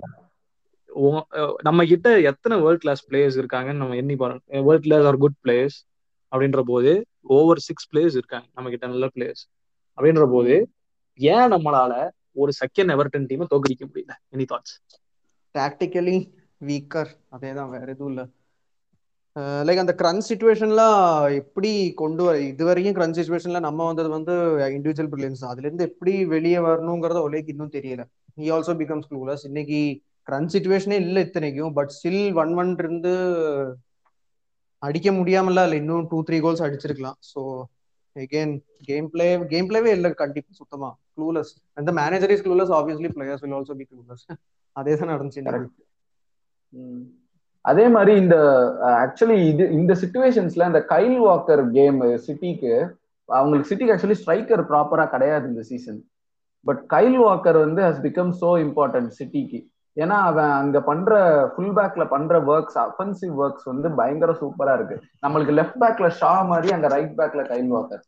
[1.61, 5.77] நம்ம கிட்ட எத்தனை வேர்ல்ட் கிளாஸ் பிளேயர்ஸ் இருக்காங்கன்னு நம்ம எண்ணி பாருங்க world class or good players
[6.31, 6.91] அப்படின்ற போது
[7.37, 9.43] ஓவர் சிக்ஸ் பிளேயர்ஸ் இருக்காங்க நம்ம கிட்ட நல்ல பிளேயர்ஸ்
[9.97, 10.55] அப்படின்ற போது
[11.19, 11.93] ஏன் நம்மளால
[12.35, 14.13] ஒரு செகண்ட் எவர்டன் டீமை தோக்கடிக்க முடியல?
[14.35, 14.75] எனி தாட்ஸ்
[15.55, 16.17] டாக்டிக்கலி
[16.61, 18.21] வீக்கர் அதேதான் வேற எதுவும் இல்ல.
[19.67, 20.99] லைக் அந்த கிரன் சுச்சுவேஷன்லாம்
[21.41, 21.71] எப்படி
[22.01, 24.33] கொண்டு வர இது வரைக்கும் கிரன் சுச்சுவேஷன்ல நம்ம வந்தது வந்து
[24.75, 28.03] இண்டிவிஜுவல் பிரில்லியன்ஸ் அதுல இருந்து எப்படி வெளியே வரணுங்கிறத ஒலேக்கு இன்னும் தெரியல.
[28.37, 29.81] ஹி ஆல்சோ பிகம்ஸ் க்ளூலஸ் இன்னைக்கு
[30.27, 33.13] கிரன் சுச்சுவேஷனே இல்ல இத்தனைக்கும் பட் ஸ்டில் ஒன் ஒன் இருந்து
[34.81, 37.17] அடிக்க முடியாமல இல்லை இன்னும் two three goals அடிச்சிருக்கலாம்.
[37.31, 37.39] So
[38.15, 38.53] again
[38.87, 40.89] game play game பிளேவே இல்லை கண்டிப்பா சுத்தமா.
[41.15, 44.25] க்ளூலஸ் அந்த manager is clueless obviously players will also be clueless
[44.75, 45.41] அதே தான் நடந்துச்சு
[47.65, 48.35] அதே மாதிரி இந்த
[49.03, 52.71] ஆக்சுவலி இது இந்த சுச்சுவேஷன்ஸ்ல இந்த கைல் வாக்கர் கேம் சிட்டிக்கு
[53.29, 55.99] அவங்களுக்கு சிட்டிக்கு ஆக்சுவலி ஸ்ட்ரைக்கர் ப்ராப்பரா கிடையாது இந்த சீசன்
[56.65, 59.59] பட் கைல் வாக்கர் வந்து ஹஸ் பிகம் சோ இம்பார்ட்டன்ட் சிட்டிக்கு
[59.97, 61.11] ஏன்னா அவன் அங்க பண்ற
[61.53, 64.95] ஃபுல் பேக்ல பண்ற ஒர்க்ஸ் அஃபென்சிவ் ஒர்க்ஸ் வந்து பயங்கர சூப்பரா இருக்கு.
[65.23, 68.03] நம்மளுக்கு லெஃப்ட் பேக்ல ஷா மாதிரி அங்க ரைட் பேக்ல கைல் வாக்கர்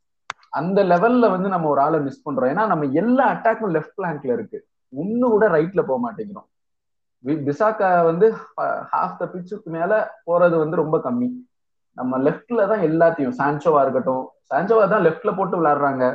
[0.60, 2.52] அந்த லெவல்ல வந்து நம்ம ஒரு ஆளை மிஸ் பண்றோம்.
[2.54, 4.58] ஏன்னா நம்ம எல்லா அட்டாக்கும் லெஃப்ட் பிளாங்க்ல இருக்கு.
[4.94, 6.48] ஒண்ணு கூட ரைட்ல போக மாட்டேங்கிறோம்.
[7.48, 8.28] பிசாக்கா வந்து
[8.92, 9.92] ஹாஃப் த பிச்சுக்கு மேல
[10.28, 11.30] போறது வந்து ரொம்ப கம்மி.
[11.98, 14.24] நம்ம லெஃப்ட்ல தான் எல்லாத்தையும் சான்சோவா இருக்கட்டும்.
[14.52, 16.06] சான்சோவா தான் லெஃப்ட்ல போட்டு விளையாடுறாங்க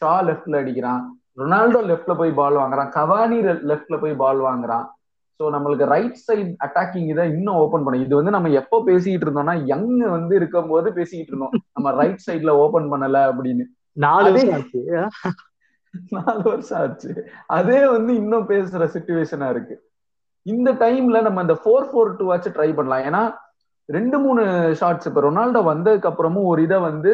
[0.00, 1.02] ஷா லெஃப்ட்ல அடிக்கிறான்.
[1.40, 2.90] ரொனால்டோ லெஃப்ட்ல போய் பால் வாங்குறான்.
[2.96, 3.38] கவானி
[3.70, 4.86] லெஃப்ட்ல போய் பால் வாங்குறான்.
[5.40, 9.66] ஸோ நம்மளுக்கு ரைட் சைடு அட்டாக்கிங் இதை இன்னும் ஓபன் பண்ணும் இது வந்து நம்ம எப்போ பேசிக்கிட்டு இருந்தோம்னா
[9.66, 11.54] யங் வந்து இருக்கும் போது பேசிக்கிட்டு இருந்தோம்.
[11.72, 13.64] நம்ம ரைட் சைட்ல ஓபன் பண்ணல அப்படின்னு.
[13.96, 14.28] நாலு
[16.12, 17.10] நாலு வருஷம் ஆச்சு.
[17.46, 19.74] அதே வந்து இன்னும் பேசுற சுச்சுவேஷனா இருக்கு.
[20.46, 23.04] இந்த டைம்ல நம்ம இந்த ஃபோர் ஃபோர் டூ ஆச்சு ட்ரை பண்ணலாம்.
[23.04, 23.22] ஏன்னா
[23.88, 24.42] ரெண்டு மூணு
[24.80, 27.12] ஷாட்ஸ் இப்ப ரொனால்டோ வந்ததுக்கு அப்புறமும் ஒரு இதை வந்து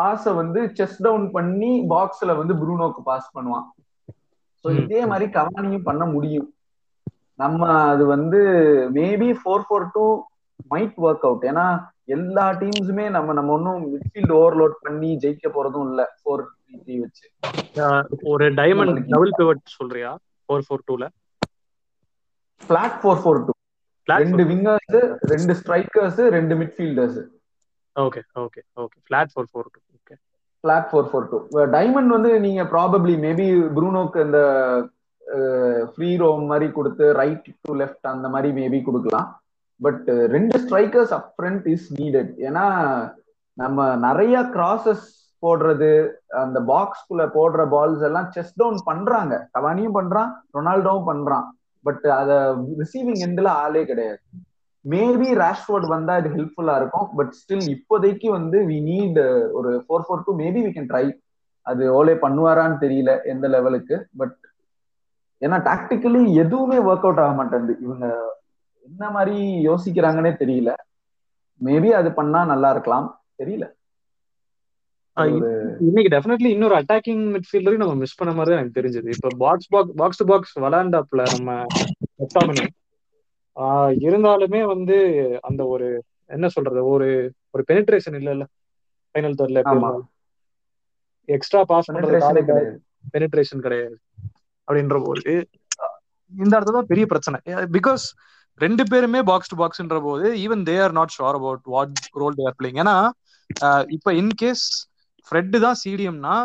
[0.00, 3.66] பாஸ வந்து செஸ் டவுன் பண்ணி பாக்ஸ்ல வந்து ப்ரூனோக்கு பாஸ் பண்ணுவான்.
[4.64, 4.66] ஸோ.
[4.84, 6.48] இதே மாதிரி கவானியும் பண்ண முடியும்.
[7.38, 8.40] நம்ம அது வந்து
[8.96, 10.04] maybe four four two
[10.70, 11.66] might work out ஏன்னா
[12.14, 16.02] எல்லா டீம்ஸுமே நம்ம நம்ம ஒன்றும் மிட்ஃபீல்ட் ஓவர்லோட் பண்ணி ஜெயிக்க போறதும் இல்ல.
[16.20, 16.42] ஃபோர்
[16.78, 17.26] த்ரீ வச்சு.
[18.32, 20.10] ஒரு டைமண்ட் டபுள் பிவட் சொல்றியா?
[20.48, 21.04] ஃபோர் ஃபோர் டூல
[22.62, 23.52] பிளாட் ஃபோர் ஃபோர் டூ
[24.08, 24.96] ரெண்டு விங்கர்ஸ்
[25.32, 27.18] ரெண்டு ஸ்ட்ரைக்கர்ஸ் ரெண்டு midfielders
[27.96, 30.14] okay okay okay flat four four two okay
[30.64, 31.38] flat four four two
[31.72, 33.46] diamond வந்து நீங்க ப்ராபப்ளி மேபி
[33.76, 34.40] ப்ரூனோக்கு இந்த
[35.92, 39.28] ஃப்ரீ ரோம் மாதிரி கொடுத்து ரைட் டு லெஃப்ட் அந்த மாதிரி மேபி கொடுக்கலாம்.
[39.80, 42.64] பட் ரெண்டு strikers up front is needed ஏன்னா
[43.58, 45.06] நம்ம நிறைய கிராசஸ்
[45.42, 45.90] போடுறது
[46.42, 49.34] அந்த பாக்ஸ்குள்ள போடுற பால்ஸ் எல்லாம் செஸ் டவுன் பண்றாங்க.
[49.56, 51.46] கவானியும் பண்றான் ரொனால்டோவும் பண்றான்.
[51.84, 52.32] பட் அத
[52.80, 54.20] ரிசீவிங் எண்ட்ல ஆளே கிடையாது.
[54.84, 57.06] மேபி ராஷ்ஃபோர்ட் வந்தா இது ஹெல்ப்ஃபுல்லா இருக்கும்.
[57.18, 59.18] பட் ஸ்டில் இப்போதைக்கு வந்து வி நீட்
[59.58, 61.06] ஒரு four four two maybe we can try
[61.66, 64.36] அது ஓலே பண்ணுவாரான்னு தெரியல எந்த லெவலுக்கு பட்
[65.42, 67.76] ஏன்னா டாக்டிக்கலி எதுவுமே ஒர்க் அவுட் ஆக மாட்டேங்குது.
[67.80, 68.06] இவங்க
[68.84, 69.36] என்ன மாதிரி
[69.68, 70.70] யோசிக்கிறாங்கன்னே தெரியல.
[71.60, 73.06] மேபி அது பண்ணா நல்லா இருக்கலாம்.
[73.38, 73.64] தெரியல.
[75.86, 79.08] இன்னைக்கு டெஃபினெட்லி இன்னொரு அட்டாக்கிங் மிட்ஃபீல்டரையும் நம்ம மிஸ் பண்ண மாதிரி எனக்கு தெரிஞ்சது.
[79.10, 81.48] இப்ப box box box to box விளாண்டாப்ல நம்ம
[83.56, 84.96] ஆஹ் இருந்தாலுமே வந்து
[85.42, 85.86] அந்த ஒரு
[86.26, 87.08] என்ன சொல்றது ஒரு
[87.50, 88.44] ஒரு பெனிட்ரேஷன் இல்ல இல்ல
[89.14, 89.62] ஃபைனல் தேர்ட்ல
[91.28, 92.28] எக்ஸ்ட்ரா பாஸ் பண்றது
[93.14, 93.96] பெனிட்ரேஷன் கிடையாது.
[94.68, 95.34] அப்படின்ற போது
[96.32, 97.38] இந்த இடத்துல பெரிய பிரச்சனை.
[97.76, 98.04] பிகாஸ்
[98.60, 102.44] ரெண்டு பேருமே பாக்ஸ் டு பாக்ஸ்ன்ற போது even they are not sure about what role they
[102.50, 102.96] are playing ஏன்னா
[103.96, 104.64] இப்ப இன்கேஸ்
[105.28, 106.36] ஃப்ரெட் தான் சிடிஎம்னா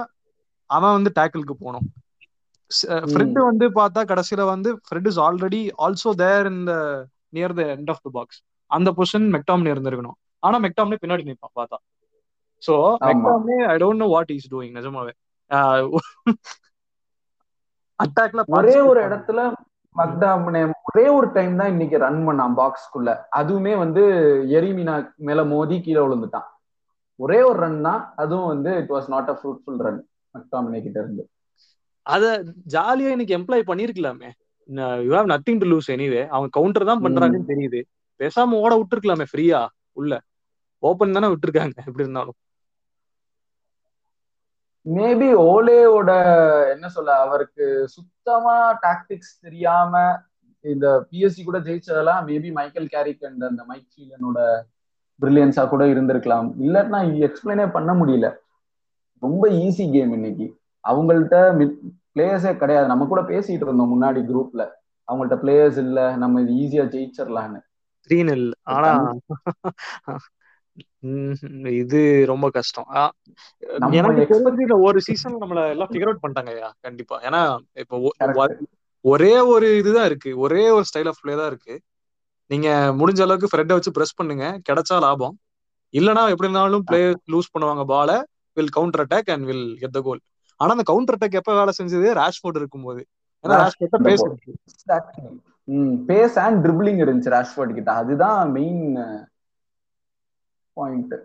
[0.70, 1.88] அவன் வந்து டேக்கிளுக்கு போகணும்.
[3.12, 6.76] ஃப்ரெட் வந்து பார்த்தா கடைசியில வந்து Fred is already also there in the
[7.38, 8.40] near the end of the box
[8.72, 10.18] அந்த பொசிஷன் மெக்டாம்னே இருந்திருக்கணும்.
[10.48, 11.78] ஆனா மெக்டாம்னே பின்னாடி நிற்பான் பார்த்தா.
[12.62, 12.76] So
[13.10, 15.14] McTominay I don't know what is doing நிஜமாவே.
[18.04, 19.40] அட்டாக்ல ஒரே ஒரு இடத்துல
[19.96, 24.04] மக்டாமனே ஒரே ஒரு டைம் தான் இன்னைக்கு ரன் பண்ணான் பாக்ஸ்க்குள்ள அதுவுமே வந்து
[24.58, 24.96] எரிமினா
[25.28, 26.48] மேல மோதி கீழே விழுந்துட்டான்.
[27.20, 30.02] ஒரே ஒரு ரன் தான் அதுவும் வந்து it was not a fruitful run
[30.36, 31.24] McTominay கிட்ட இருந்து.
[32.06, 32.24] அத
[32.76, 34.30] ஜாலியா இன்னைக்கு employ பண்ணிருக்கலாமே.
[35.06, 37.82] You have nothing to lose anyway அவங்க கவுண்டர் தான் பண்றாங்கன்னு தெரியுது.
[38.20, 39.62] பேசாம ஓட விட்டுருக்கலாமே ஃப்ரீயா
[39.94, 40.14] உள்ள.
[40.84, 42.38] ஓபன் தானே விட்டுருக்காங்க எப்படி இருந்தாலும்.
[44.86, 46.12] மேபி ஓலேவோட
[46.72, 50.02] என்ன சொல்ல அவருக்கு சுத்தமா டாக்டிக்ஸ் தெரியாம
[50.62, 54.40] இந்த பிஎஸ்சி கூட ஜெயிச்சதெல்லாம் மேபி மைக்கேல் கேரிக் அண்ட் அந்த மைக் ஃபீலனோட
[55.22, 56.48] பிரில்லியன்ஸா கூட இருந்திருக்கலாம்.
[56.66, 58.28] இல்லாட்டினா எக்ஸ்பிளைனே பண்ண முடியல.
[59.20, 60.48] ரொம்ப ஈஸி கேம் இன்னைக்கு.
[60.88, 61.36] அவங்கள்ட்ட
[62.16, 62.88] பிளேயர்ஸே கிடையாது.
[62.88, 64.64] நம்ம கூட பேசிட்டு இருந்தோம் முன்னாடி குரூப்ல
[65.08, 66.16] அவங்கள்ட்ட பிளேயர்ஸ் இல்ல.
[66.16, 67.62] நம்ம இது ஈஸியா ஜெயிச்சிடலான்னு
[71.82, 72.00] இது
[72.32, 72.88] ரொம்ப கஷ்டம்.
[74.00, 77.16] எனக்கு தெரிஞ்சு ஒரு சீசன் நம்மள எல்லாம் ஃபிகர் அவுட் பண்ணிட்டாங்கய்யா கண்டிப்பா.
[77.28, 77.42] ஏன்னா
[77.84, 77.96] இப்போ
[79.06, 80.32] ஒரே ஒரு இதுதான் இருக்கு.
[80.44, 81.76] ஒரே ஒரு ஸ்டைல் ஆஃப் பிளே தான் இருக்கு.
[82.52, 84.46] நீங்க முடிஞ்ச அளவுக்கு ஃப்ரெட்டை வச்சு பிரஸ் பண்ணுங்க.
[84.70, 85.36] கிடைச்சா லாபம்.
[85.94, 88.12] இல்லனா எப்படி இருந்தாலும் பிளேயர் லூஸ் பண்ணுவாங்க பால
[88.58, 90.22] will counter attack and will get the goal
[90.60, 92.08] ஆனா அந்த கவுண்டர் அட்டாக் எப்ப வேலை செஞ்சது?
[92.22, 93.02] ராஷ்போர்ட் இருக்கும்போது.
[93.44, 94.24] ஏன்னா Rashford pace
[96.10, 97.92] pace and dribbling இருந்துச்சு ராஷ்போர்ட் கிட்ட.
[98.02, 98.84] அதுதான் மெயின்
[100.78, 101.16] பாயிண்ட்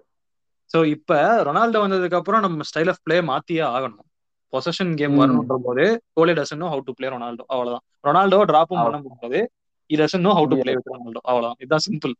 [0.70, 1.12] சோ இப்ப
[1.46, 4.04] ரொனால்டோ வந்ததுக்கு அப்புறம் நம்ம ஸ்டைல் ஆஃப் பிளே மாத்தியே ஆகணும்.
[4.52, 5.84] பொசஷன் கேம் வரணுன்ற போது
[6.16, 7.84] கோலே doesn't know how to play Ronaldo அவ்வளவுதான்.
[8.04, 9.40] ரொனால்டோ டிராப்பும் பண்ண முடியாது
[9.90, 11.58] he doesn't know how to play with Ronaldo அவ்வளவுதான்.
[11.62, 12.14] இதுதான் சிம்பிள்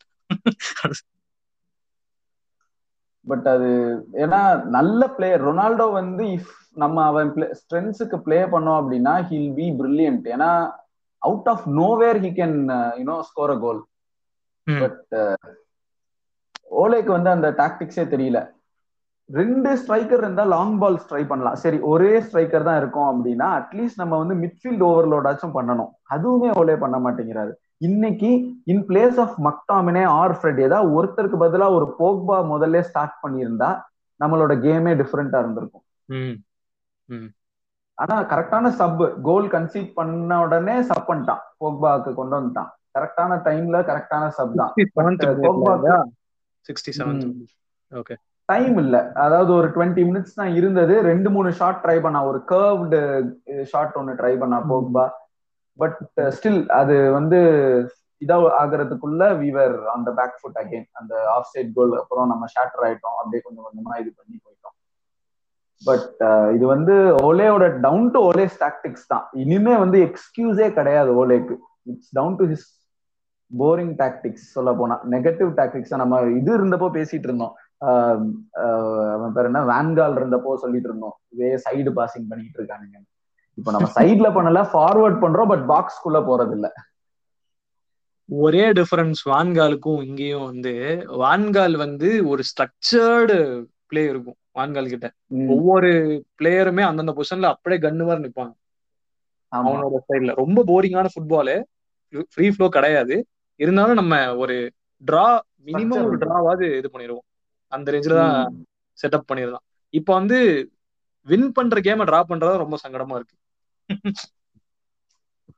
[3.27, 3.71] பட் அது
[4.23, 4.41] ஏன்னா
[4.77, 10.51] நல்ல பிளேயர் ரொனால்டோ வந்து இஃப் நம்ம அவன் ஸ்ட்ரென்த்ஸுக்கு பிளே பண்ணோம் அப்படின்னா ஹில் பி பிரில்லியன்ட் ஏன்னா
[11.23, 12.57] out of nowhere he can
[13.01, 13.81] you know score a goal
[14.67, 15.14] but
[16.71, 18.39] ஓலேக்கு வந்து அந்த டாக்டிக்ஸே தெரியல.
[19.31, 21.55] ரெண்டு ஸ்ட்ரைக்கர் இருந்தா லாங் பால்ஸ் ட்ரை பண்ணலாம்.
[21.55, 25.91] சரி ஒரே ஸ்ட்ரைக்கர் தான் இருக்கும் அப்படின்னா அட்லீஸ்ட் நம்ம வந்து மிட்ஃபீல்ட் ஓவர்லோடாச்சும் பண்ணணும்.
[26.15, 27.53] அதுவுமே ஓலே பண்ண மாட்டேங்கிறாரு.
[27.79, 28.31] இன்னைக்கு
[28.65, 33.71] in place of McTominay or Fred ஏதாவது ஒருத்தருக்கு பதிலா ஒரு போக்பா முதல்ல ஸ்டார்ட் பண்ணியிருந்தா
[34.21, 35.85] நம்மளோட கேமே டிஃப்ரெண்டா இருந்திருக்கும்.
[37.99, 41.43] ஆனா கரெக்டான சப் கோல் கன்சீட் பண்ண உடனே சப் பண்ணிட்டான்.
[41.61, 42.71] போக்பாக்கு கொண்டு வந்துட்டான்.
[42.99, 44.75] கரெக்டான டைம்ல கரெக்டான சப் தான்.
[48.49, 48.97] டைம் இல்ல.
[49.15, 50.95] அதாவது ஒரு டுவெண்ட்டி மினிட்ஸ் தான் இருந்தது.
[51.09, 53.01] ரெண்டு மூணு ஷாட் ட்ரை பண்ணா ஒரு கர்வ்டு
[53.73, 55.07] ஷாட் ஒன்னு ட்ரை பண்ணா போக்பா
[55.79, 55.99] பட்
[56.37, 57.39] ஸ்டில் அது வந்து
[58.23, 63.19] இதா ஆகுறதுக்குள்ள வீவர் அந்த பேக் ஃபுட் அகைன் அந்த ஆஃப் சைட் கோல் அப்புறம் நம்ம ஷாட்டர் ஆயிட்டோம்.
[63.21, 64.75] அப்படியே கொஞ்சம் கொஞ்சமா இது பண்ணி போயிட்டோம்.
[65.83, 66.17] பட்
[66.57, 66.95] இது வந்து
[67.29, 69.25] ஓலேயோட டவுன் டு ஓலே டாக்டிக்ஸ் தான்.
[69.43, 71.57] இனிமே வந்து எக்ஸ்கியூஸே கிடையாது ஓலேக்கு.
[71.93, 72.67] It's down to his
[73.51, 74.97] boring tactics சொல்ல போனா.
[75.15, 77.55] நெகட்டிவ் டாக்டிக்ஸ் நம்ம இது இருந்தப்போ பேசிட்டு இருந்தோம்.
[79.15, 79.61] அவன் பேர் என்ன?
[79.73, 81.17] வேன்கால் இருந்தப்போ சொல்லிட்டு இருந்தோம்.
[81.35, 82.99] இதே சைடு பாசிங் பண்ணிட்டு இருக்கானுங்க.
[83.59, 86.69] இப்போ நம்ம சைட்ல பண்ணல ஃபார்வர்ட் பண்றோம் பட் பாக்ஸ்குள்ள போறது இல்ல
[88.29, 90.73] ஒரே டிஃபரன்ஸ் வான்காலுக்கும் இங்கேயும் வந்து
[91.23, 93.37] வான்கால் வந்து ஒரு ஸ்ட்ரக்சர்டு
[93.91, 95.09] பிளே இருக்கும் வான்கால் கிட்ட.
[95.55, 95.91] ஒவ்வொரு
[96.39, 98.53] பிளேயருமே அந்தந்த பொசிஷன்ல அப்படியே கன்னு மாதிரி நிப்பாங்க.
[99.53, 101.57] அவனோட சைட்ல ரொம்ப போரிங்கான ஃபுட்பாலு
[102.33, 103.17] ஃப்ரீ ஃப்ளோ கிடையாது.
[103.61, 104.57] இருந்தாலும் நம்ம ஒரு
[105.03, 105.27] டிரா
[105.66, 107.27] மினிமம் ஒரு டிராவாவது இது பண்ணிடுவோம்
[107.73, 108.37] அந்த ரேஞ்சில தான்
[108.99, 109.64] செட்டப் பண்ணிடலாம்.
[109.94, 110.38] இப்போ வந்து
[111.27, 113.37] வின் பண்ற கேம டிரா பண்றது ரொம்ப சங்கடமா இருக்கு.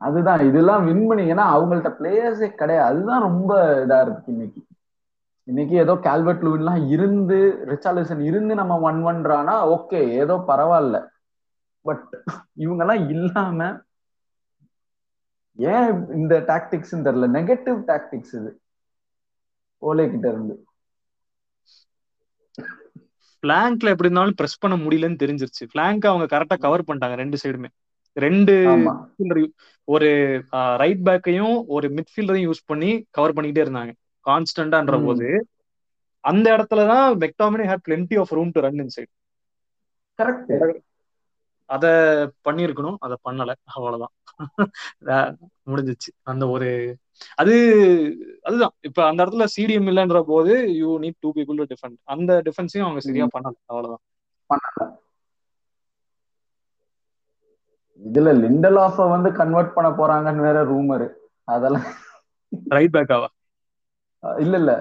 [0.01, 2.89] அதுதான் இதெல்லாம் வின் பண்ணி ஏன்னா அவங்கள்ட்ட பிளேயர்ஸே கிடையாது.
[2.91, 3.53] அதுதான் ரொம்ப
[3.85, 4.61] இதா இருக்கு இன்னைக்கு.
[5.49, 7.39] இன்னைக்கு ஏதோ கால்வெட் லூவின்லாம் இருந்து
[7.71, 10.99] ரிச்சாலிசன் இருந்து நம்ம ஒன் ஒன்றானா ஓகே ஏதோ பரவாயில்ல.
[11.85, 12.11] பட்
[12.65, 13.69] இவங்கெல்லாம் இல்லாம
[15.57, 17.29] ஏன் இந்த டாக்டிக்ஸ் தெரியல.
[17.39, 18.61] நெகட்டிவ் டாக்டிக்ஸ் இது.
[19.83, 20.65] ஓலே கிட்ட இருந்து.
[23.43, 25.65] பிளாங்க்ல எப்படி இருந்தாலும் பிரஸ் பண்ண முடியலன்னு தெரிஞ்சிருச்சு.
[25.73, 27.71] பிளாங்க் அவங்க கரெக்டா கவர் பண்ணிட்டாங்க ரெண்டு சைடுமே
[28.17, 28.55] ரெண்டு
[29.85, 30.09] ஒரு
[30.77, 33.93] ரைட் பேக்கையும் ஒரு மிட்ஃபீல்டரையும் யூஸ் பண்ணி கவர் பண்ணிக்கிட்டே இருந்தாங்க.
[34.27, 35.29] கான்ஸ்டன்டான்ற போது
[36.25, 39.13] அந்த இடத்துலதான் McTominay had plenty of room to run inside
[40.19, 40.81] correct
[41.67, 41.87] அத
[42.45, 43.53] பண்ணிருக்கணும் அத பண்ணல.
[43.65, 44.13] அவ்வளவுதான்.
[45.67, 46.11] முடிஞ்சிச்சு.
[46.25, 46.69] அந்த ஒரு
[47.39, 47.55] அது
[48.43, 48.75] அதுதான்.
[48.81, 53.03] இப்ப அந்த இடத்துல சிடிஎம் இல்லைன்ற போது you need two people to defend அந்த டிஃபென்ஸையும் அவங்க
[53.03, 53.57] சரியா பண்ணல.
[53.67, 54.05] அவ்வளவுதான்.
[54.51, 54.87] பண்ணல.
[58.03, 61.07] இதுல லிண்டல் ஆஃப வந்து கன்வெர்ட் பண்ண போறாங்கன்னு வேற ரூமர்
[61.49, 61.89] அதெல்லாம்
[62.73, 63.29] ரைட் பேக்காவா
[64.41, 64.73] இல்ல இல்ல.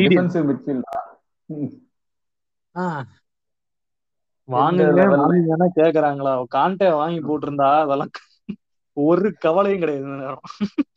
[0.00, 1.00] டிஃபென்சிவ் மிட்ஃபீல்டா
[4.48, 6.32] வாங்குங்க வாங்குங்கன்னா கேக்குறாங்களா?
[6.54, 8.12] கான்டே வாங்கி போட்டிருந்தா அதெல்லாம்
[9.00, 10.40] ஒரு கவலையும் கிடையாது இந்த நேரம்.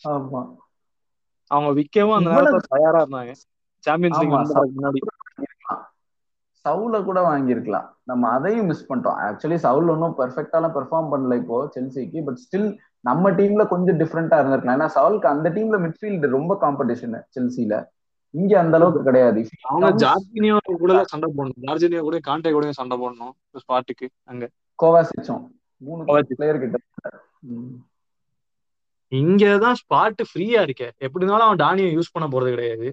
[0.08, 0.42] ஆமா.
[1.48, 3.32] அவங்க விக்கவும் அந்த நேரத்துல தயாரா இருந்தாங்க.
[3.78, 5.00] சாம்பியன்ஸ் லீக் முன்னாடி.
[6.66, 7.88] சவுல கூட வாங்கியிருக்கலாம்.
[8.04, 9.20] நம்ம அதையும் மிஸ் பண்ணிட்டோம்.
[9.22, 14.76] ஆக்சுவலி சவுல் ஒன்றும் பெர்ஃபெக்டாலாம் பெர்ஃபார்ம் பண்ணல இப்போ செல்சிக்கு பட் ஸ்டில் நம்ம டீம்ல கொஞ்சம் டிஃப்ரெண்டா இருந்திருக்கலாம்.
[14.76, 17.86] ஏன்னா சவுலுக்கு அந்த டீம்ல மிட்ஃபீல்டு ரொம்ப காம்படிஷன் செல்சில
[18.30, 19.48] இங்க அந்த அளவுக்கு கிடையாது.
[19.62, 21.60] அவங்க ஜார்ஜினியோ கூட சண்டை போடணும்.
[21.62, 23.32] ஜார்ஜினியோ கூட கான்டே கூட சண்டை போடணும்.
[23.56, 24.50] ஸ்பாட்டுக்கு அங்க.
[24.84, 25.48] கோவாசிச்சும்.
[25.78, 26.26] மூணு.
[26.28, 26.78] பிளேயர் கிட்ட.
[29.12, 30.84] இங்கதான் ஸ்பாட் ஃப்ரீயா இருக்க.
[30.98, 32.88] எப்படி இருந்தாலும் அவன் டானியை யூஸ் பண்ண போறது கிடையாது.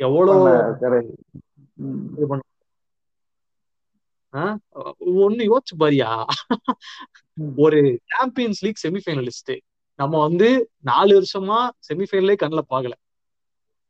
[0.00, 0.50] எவ்வளவு.
[2.16, 2.42] இது பண்ண
[5.24, 6.10] ஒண்ணு யோசிச்சு பாரியா.
[7.56, 7.80] ஒரு
[8.12, 9.52] சாம்பியன்ஸ் லீக் செமிஃபைனலிஸ்ட்
[9.98, 10.48] நம்ம வந்து
[10.90, 11.58] நாலு வருஷமா
[11.88, 12.94] செமிஃபைனலே கண்ணுல பார்க்கல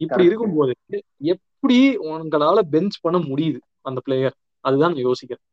[0.00, 0.24] இப்படி.
[0.24, 0.72] இருக்கும்போது
[1.32, 5.44] எப்படி உங்களால பெஞ்ச் பண்ண முடியுது அந்த பிளேயர் அதுதான் நான் யோசிக்கிறேன்.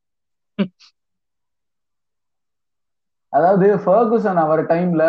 [3.34, 5.04] அதாவது ஃபர்குசன் அவர் டைம்ல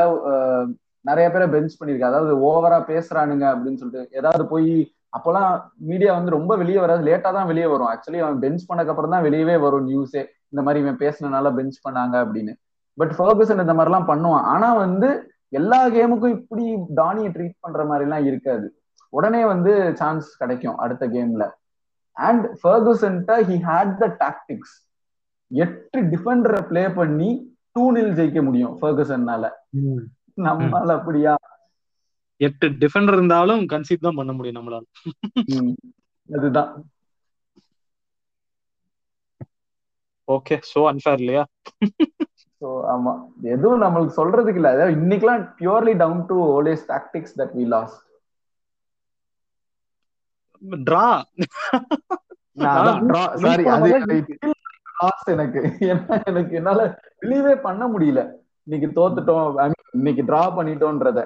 [1.05, 4.73] நிறைய பேரை பெஞ்ச் பண்ணிருக்காரு அதாவது ஓவரா பேசுறானுங்க அப்படின்னு சொல்லிட்டு ஏதாவது போய்
[5.17, 5.51] அப்போலாம்
[5.89, 7.03] மீடியா வந்து ரொம்ப வெளியே வராது.
[7.09, 7.89] லேட்டா தான் வெளியே வரும்.
[7.93, 12.15] ஆக்சுவலி அவன் பெஞ்ச் பண்ணக்கு அப்புறம் தான் வெளியவே வரும் நியூஸே இந்த மாதிரி இவன் பேசினனால பெஞ்ச் பண்ணாங்க
[12.25, 12.53] அப்படின்னு.
[12.99, 14.47] பட் ஃபர்கூசன் இந்த மாதிரிலாம் பண்ணுவான்.
[14.53, 15.09] ஆனா வந்து
[15.61, 16.65] எல்லா கேமுக்கும் இப்படி
[17.01, 18.67] தானியை ட்ரீட் பண்ற மாதிரி எல்லாம் இருக்காது.
[19.13, 21.47] உடனே வந்து சான்ஸ் கிடைக்கும் அடுத்த கேம்ல
[22.17, 24.75] அண்ட் ஃபர்குசன்ட்ட ஹி ஹேட் த டாக்டிக்ஸ்
[25.51, 27.31] எட்டு டிஃபெண்டரை பிளே பண்ணி
[27.77, 29.45] டூ நில் ஜெயிக்க முடியும் ஃபர்கூசன்னால
[30.39, 31.35] நம்மால அப்படியா?
[32.41, 34.85] எட்டு டிஃபெண்டர் இருந்தாலும் கன்சீட் தான் பண்ண முடியும் நம்மளால.
[36.29, 36.71] அதுதான்.
[40.29, 41.43] ஓகே சோ அன்ஃபேர் இல்லையா?
[42.63, 43.13] சோ ஆமா.
[43.55, 44.73] எதுவும் நம்மளுக்கு சொல்றதுக்கு இல்ல.
[44.75, 48.01] அதாவது இன்னைக்கெல்லாம் purely down to Ole's tactics that we lost
[50.87, 51.07] draw
[53.45, 53.89] sorry அது
[55.01, 55.61] லாஸ்ட் எனக்கு
[56.27, 56.53] எனக்கு.
[56.61, 56.81] என்னால
[57.23, 58.21] பிலீவே பண்ண முடியல.
[58.67, 59.47] இன்னைக்கு தோத்துட்டோம்.
[59.95, 61.21] இன்னைக்கு டிரா பண்ணிட்டோன்றத.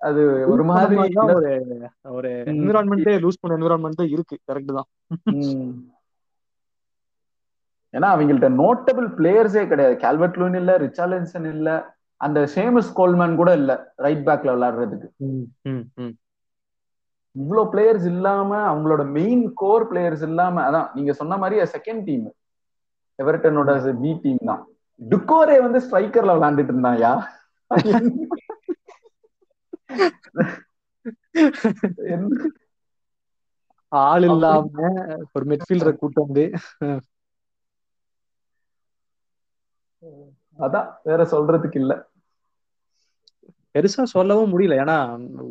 [0.00, 0.96] அது ஒரு மாதிரி
[1.36, 1.52] ஒரு
[2.16, 4.36] ஒரு என்விரான்மெண்டே லூஸ் பண்ண என்விரான்மெண்ட் இருக்கு.
[4.48, 4.88] கரெக்ட் தான்.
[7.94, 9.94] ஏன்னா அவங்கள்ட்ட நோட்டபிள் பிளேயர்ஸே கிடையாது.
[10.04, 11.68] கால்வர்ட் லூன் இல்ல ரிச்சார்லின்சன் இல்ல
[12.20, 13.72] அந்த ஷேமஸ் கோல்மேன் கூட இல்ல
[14.04, 15.08] ரைட் பேக்ல விளையாடுறதுக்கு.
[17.36, 22.26] இவ்வளோ பிளேயர்ஸ் இல்லாம அவங்களோட மெயின் கோர் பிளேயர்ஸ் இல்லாம அதான் நீங்க சொன்ன மாதிரி செகண்ட் டீம்
[23.18, 23.70] எவர்டனோட
[24.02, 24.62] பி டீம் தான்.
[25.00, 27.12] டுக்கோரே வந்து ஸ்ட்ரைக்கர்ல விளையாண்டுட்டு இருந்தாயா
[33.92, 34.90] ஆள் இல்லாம
[35.32, 36.44] ஒரு மிட்ஃபீல்டரை கூட்டு வந்து
[40.58, 41.92] அதான் வேற சொல்றதுக்கு இல்ல.
[43.74, 44.78] பெருசா சொல்லவும் முடியல.
[44.82, 44.96] ஏன்னா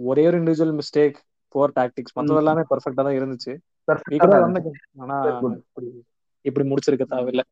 [0.10, 1.17] ஒரே ஒரு இண்டிவிஜுவல் மிஸ்டேக்
[1.56, 3.53] போர் டாக்டிக்ஸ் மத்தது எல்லாமே பெர்ஃபெக்டா தான் இருந்துச்சு.
[5.03, 5.17] ஆனா
[6.45, 7.43] இப்படி முடிச்சிருக்க தேவையில்ல.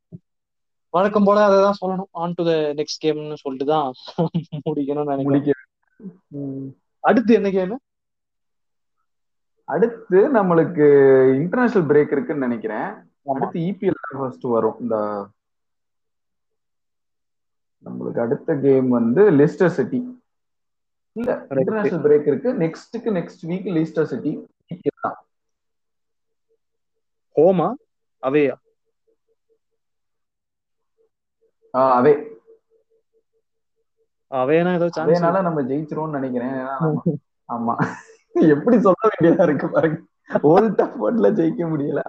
[0.95, 2.09] வழக்கம் போல அதை தான் சொல்லணும்.
[2.23, 3.87] ஆன் டு த நெக்ஸ்ட் கேம்னு சொல்லிட்டு தான்
[4.67, 5.63] முடிக்கணும்னு நினைக்கிறேன்.
[7.09, 7.75] அடுத்து என்ன கேம்
[9.73, 10.87] அடுத்து நம்மளுக்கு
[11.41, 12.89] இன்டர்நேஷனல் பிரேக் இருக்குன்னு நினைக்கிறேன்.
[13.33, 14.77] அடுத்து இபிஎல் ஃபர்ஸ்ட் வரும்.
[14.83, 14.97] இந்த
[17.85, 20.01] நம்மளுக்கு அடுத்த கேம் வந்து லெஸ்டர் சிட்டி
[21.15, 21.31] இல்ல.
[21.61, 22.51] இன்டர்நேஷனல் பிரேக் இருக்கு.
[22.63, 24.33] நெக்ஸ்ட்டுக்கு நெக்ஸ்ட் வீக் லெஸ்டர் சிட்டி
[27.35, 27.69] ஹோமா
[28.23, 28.55] அவேயா
[31.75, 32.13] அதே
[34.31, 36.53] அவேனா ஏதோ சான்ஸ் அதேனால நம்ம ஜெயிச்சிருவோம்னு நினைக்கிறேன்.
[37.49, 37.73] ஆமா.
[38.33, 40.01] எப்படி சொல்ல வேண்டியதா இருக்கு பாருங்க.
[40.41, 42.01] ஓல்ட் டஃபோர்ட்ல ஜெயிக்க முடியல.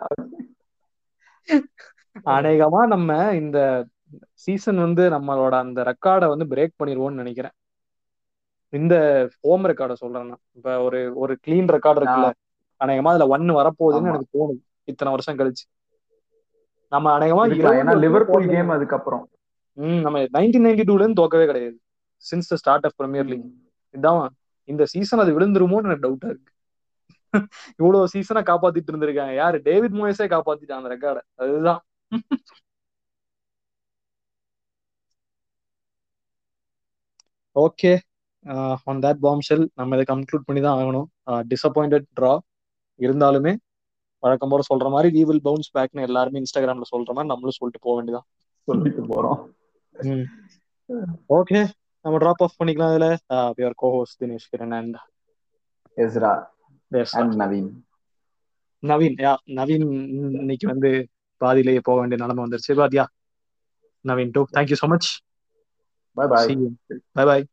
[2.24, 3.86] அநேகமா நம்ம இந்த
[4.32, 7.50] சீசன் வந்து நம்மளோட அந்த ரெக்கார்டை வந்து பிரேக் பண்ணிடுவோம்னு நினைக்கிறேன்.
[8.68, 8.94] இந்த
[9.42, 10.42] ஹோம் ரெக்கார்டை சொல்றேன் நான்.
[10.52, 12.30] இப்ப ஒரு ஒரு கிளீன் ரெக்கார்டு இருக்குல்ல.
[12.84, 14.08] அநேகமா அதுல ஒன்னு வரப்போகுதுன்னு.
[14.08, 14.60] எனக்கு தோணுது.
[14.84, 15.64] இத்தனை வருஷம் கழிச்சு.
[16.88, 17.44] நம்ம அநேகமா.
[17.78, 19.28] ஏன்னா லிவர்பூல் கேம் அதுக்கப்புறம்.
[19.78, 21.76] ம் நம்ம நைன்டீன் நைன்டி டூல இருந்து தோக்கவே கிடையாது.
[22.24, 23.46] Since the start of Premier League
[23.94, 24.22] இதான்
[24.68, 26.52] இந்த சீசன் அது விழுந்துருமோன்னு எனக்கு டவுட்டா இருக்கு.
[27.80, 29.58] இவ்வளவு சீசனை காப்பாத்திட்டு இருந்திருக்காங்க யாரு?
[29.68, 31.80] டேவிட் மோயஸே காப்பாத்திட்டான் அந்த ரெக்கார்டை அதுதான்.
[37.56, 37.92] Okay
[38.86, 41.08] on that bombshell நம்ம இதை கன்க்ளூட் பண்ணி தான் ஆகணும்
[41.52, 42.32] டிசப்பாயிண்டட் ட்ரா
[43.00, 43.52] இருந்தாலுமே
[44.22, 47.94] வழக்கம் போல சொல்ற மாதிரி வி வில் பவுன்ஸ் பேக்னு எல்லாருமே இன்ஸ்டாகிராம்ல சொல்ற மாதிரி நம்மளும் சொல்லிட்டு போக
[47.98, 48.28] வேண்டியதான்
[48.68, 49.40] சொல்லிட்டு போறோம்.
[51.36, 51.60] ஓகே
[52.04, 53.08] நம்ம டிராப் ஆஃப் பண்ணிக்கலாம் இதுல.
[53.58, 54.96] Your cohosts Dinesh Kiran and
[55.96, 56.32] Ezra
[57.14, 57.70] and Naveen.
[58.82, 59.86] Naveen yeah Naveen
[60.38, 60.90] இன்னைக்கு வந்து
[61.40, 62.74] பாதியிலேயே போக வேண்டிய நிலைமை வந்துருச்சு.
[62.80, 63.06] But yeah
[64.04, 65.08] Naveen too thank you so much
[66.16, 66.52] bye bye
[67.16, 67.44] bye bye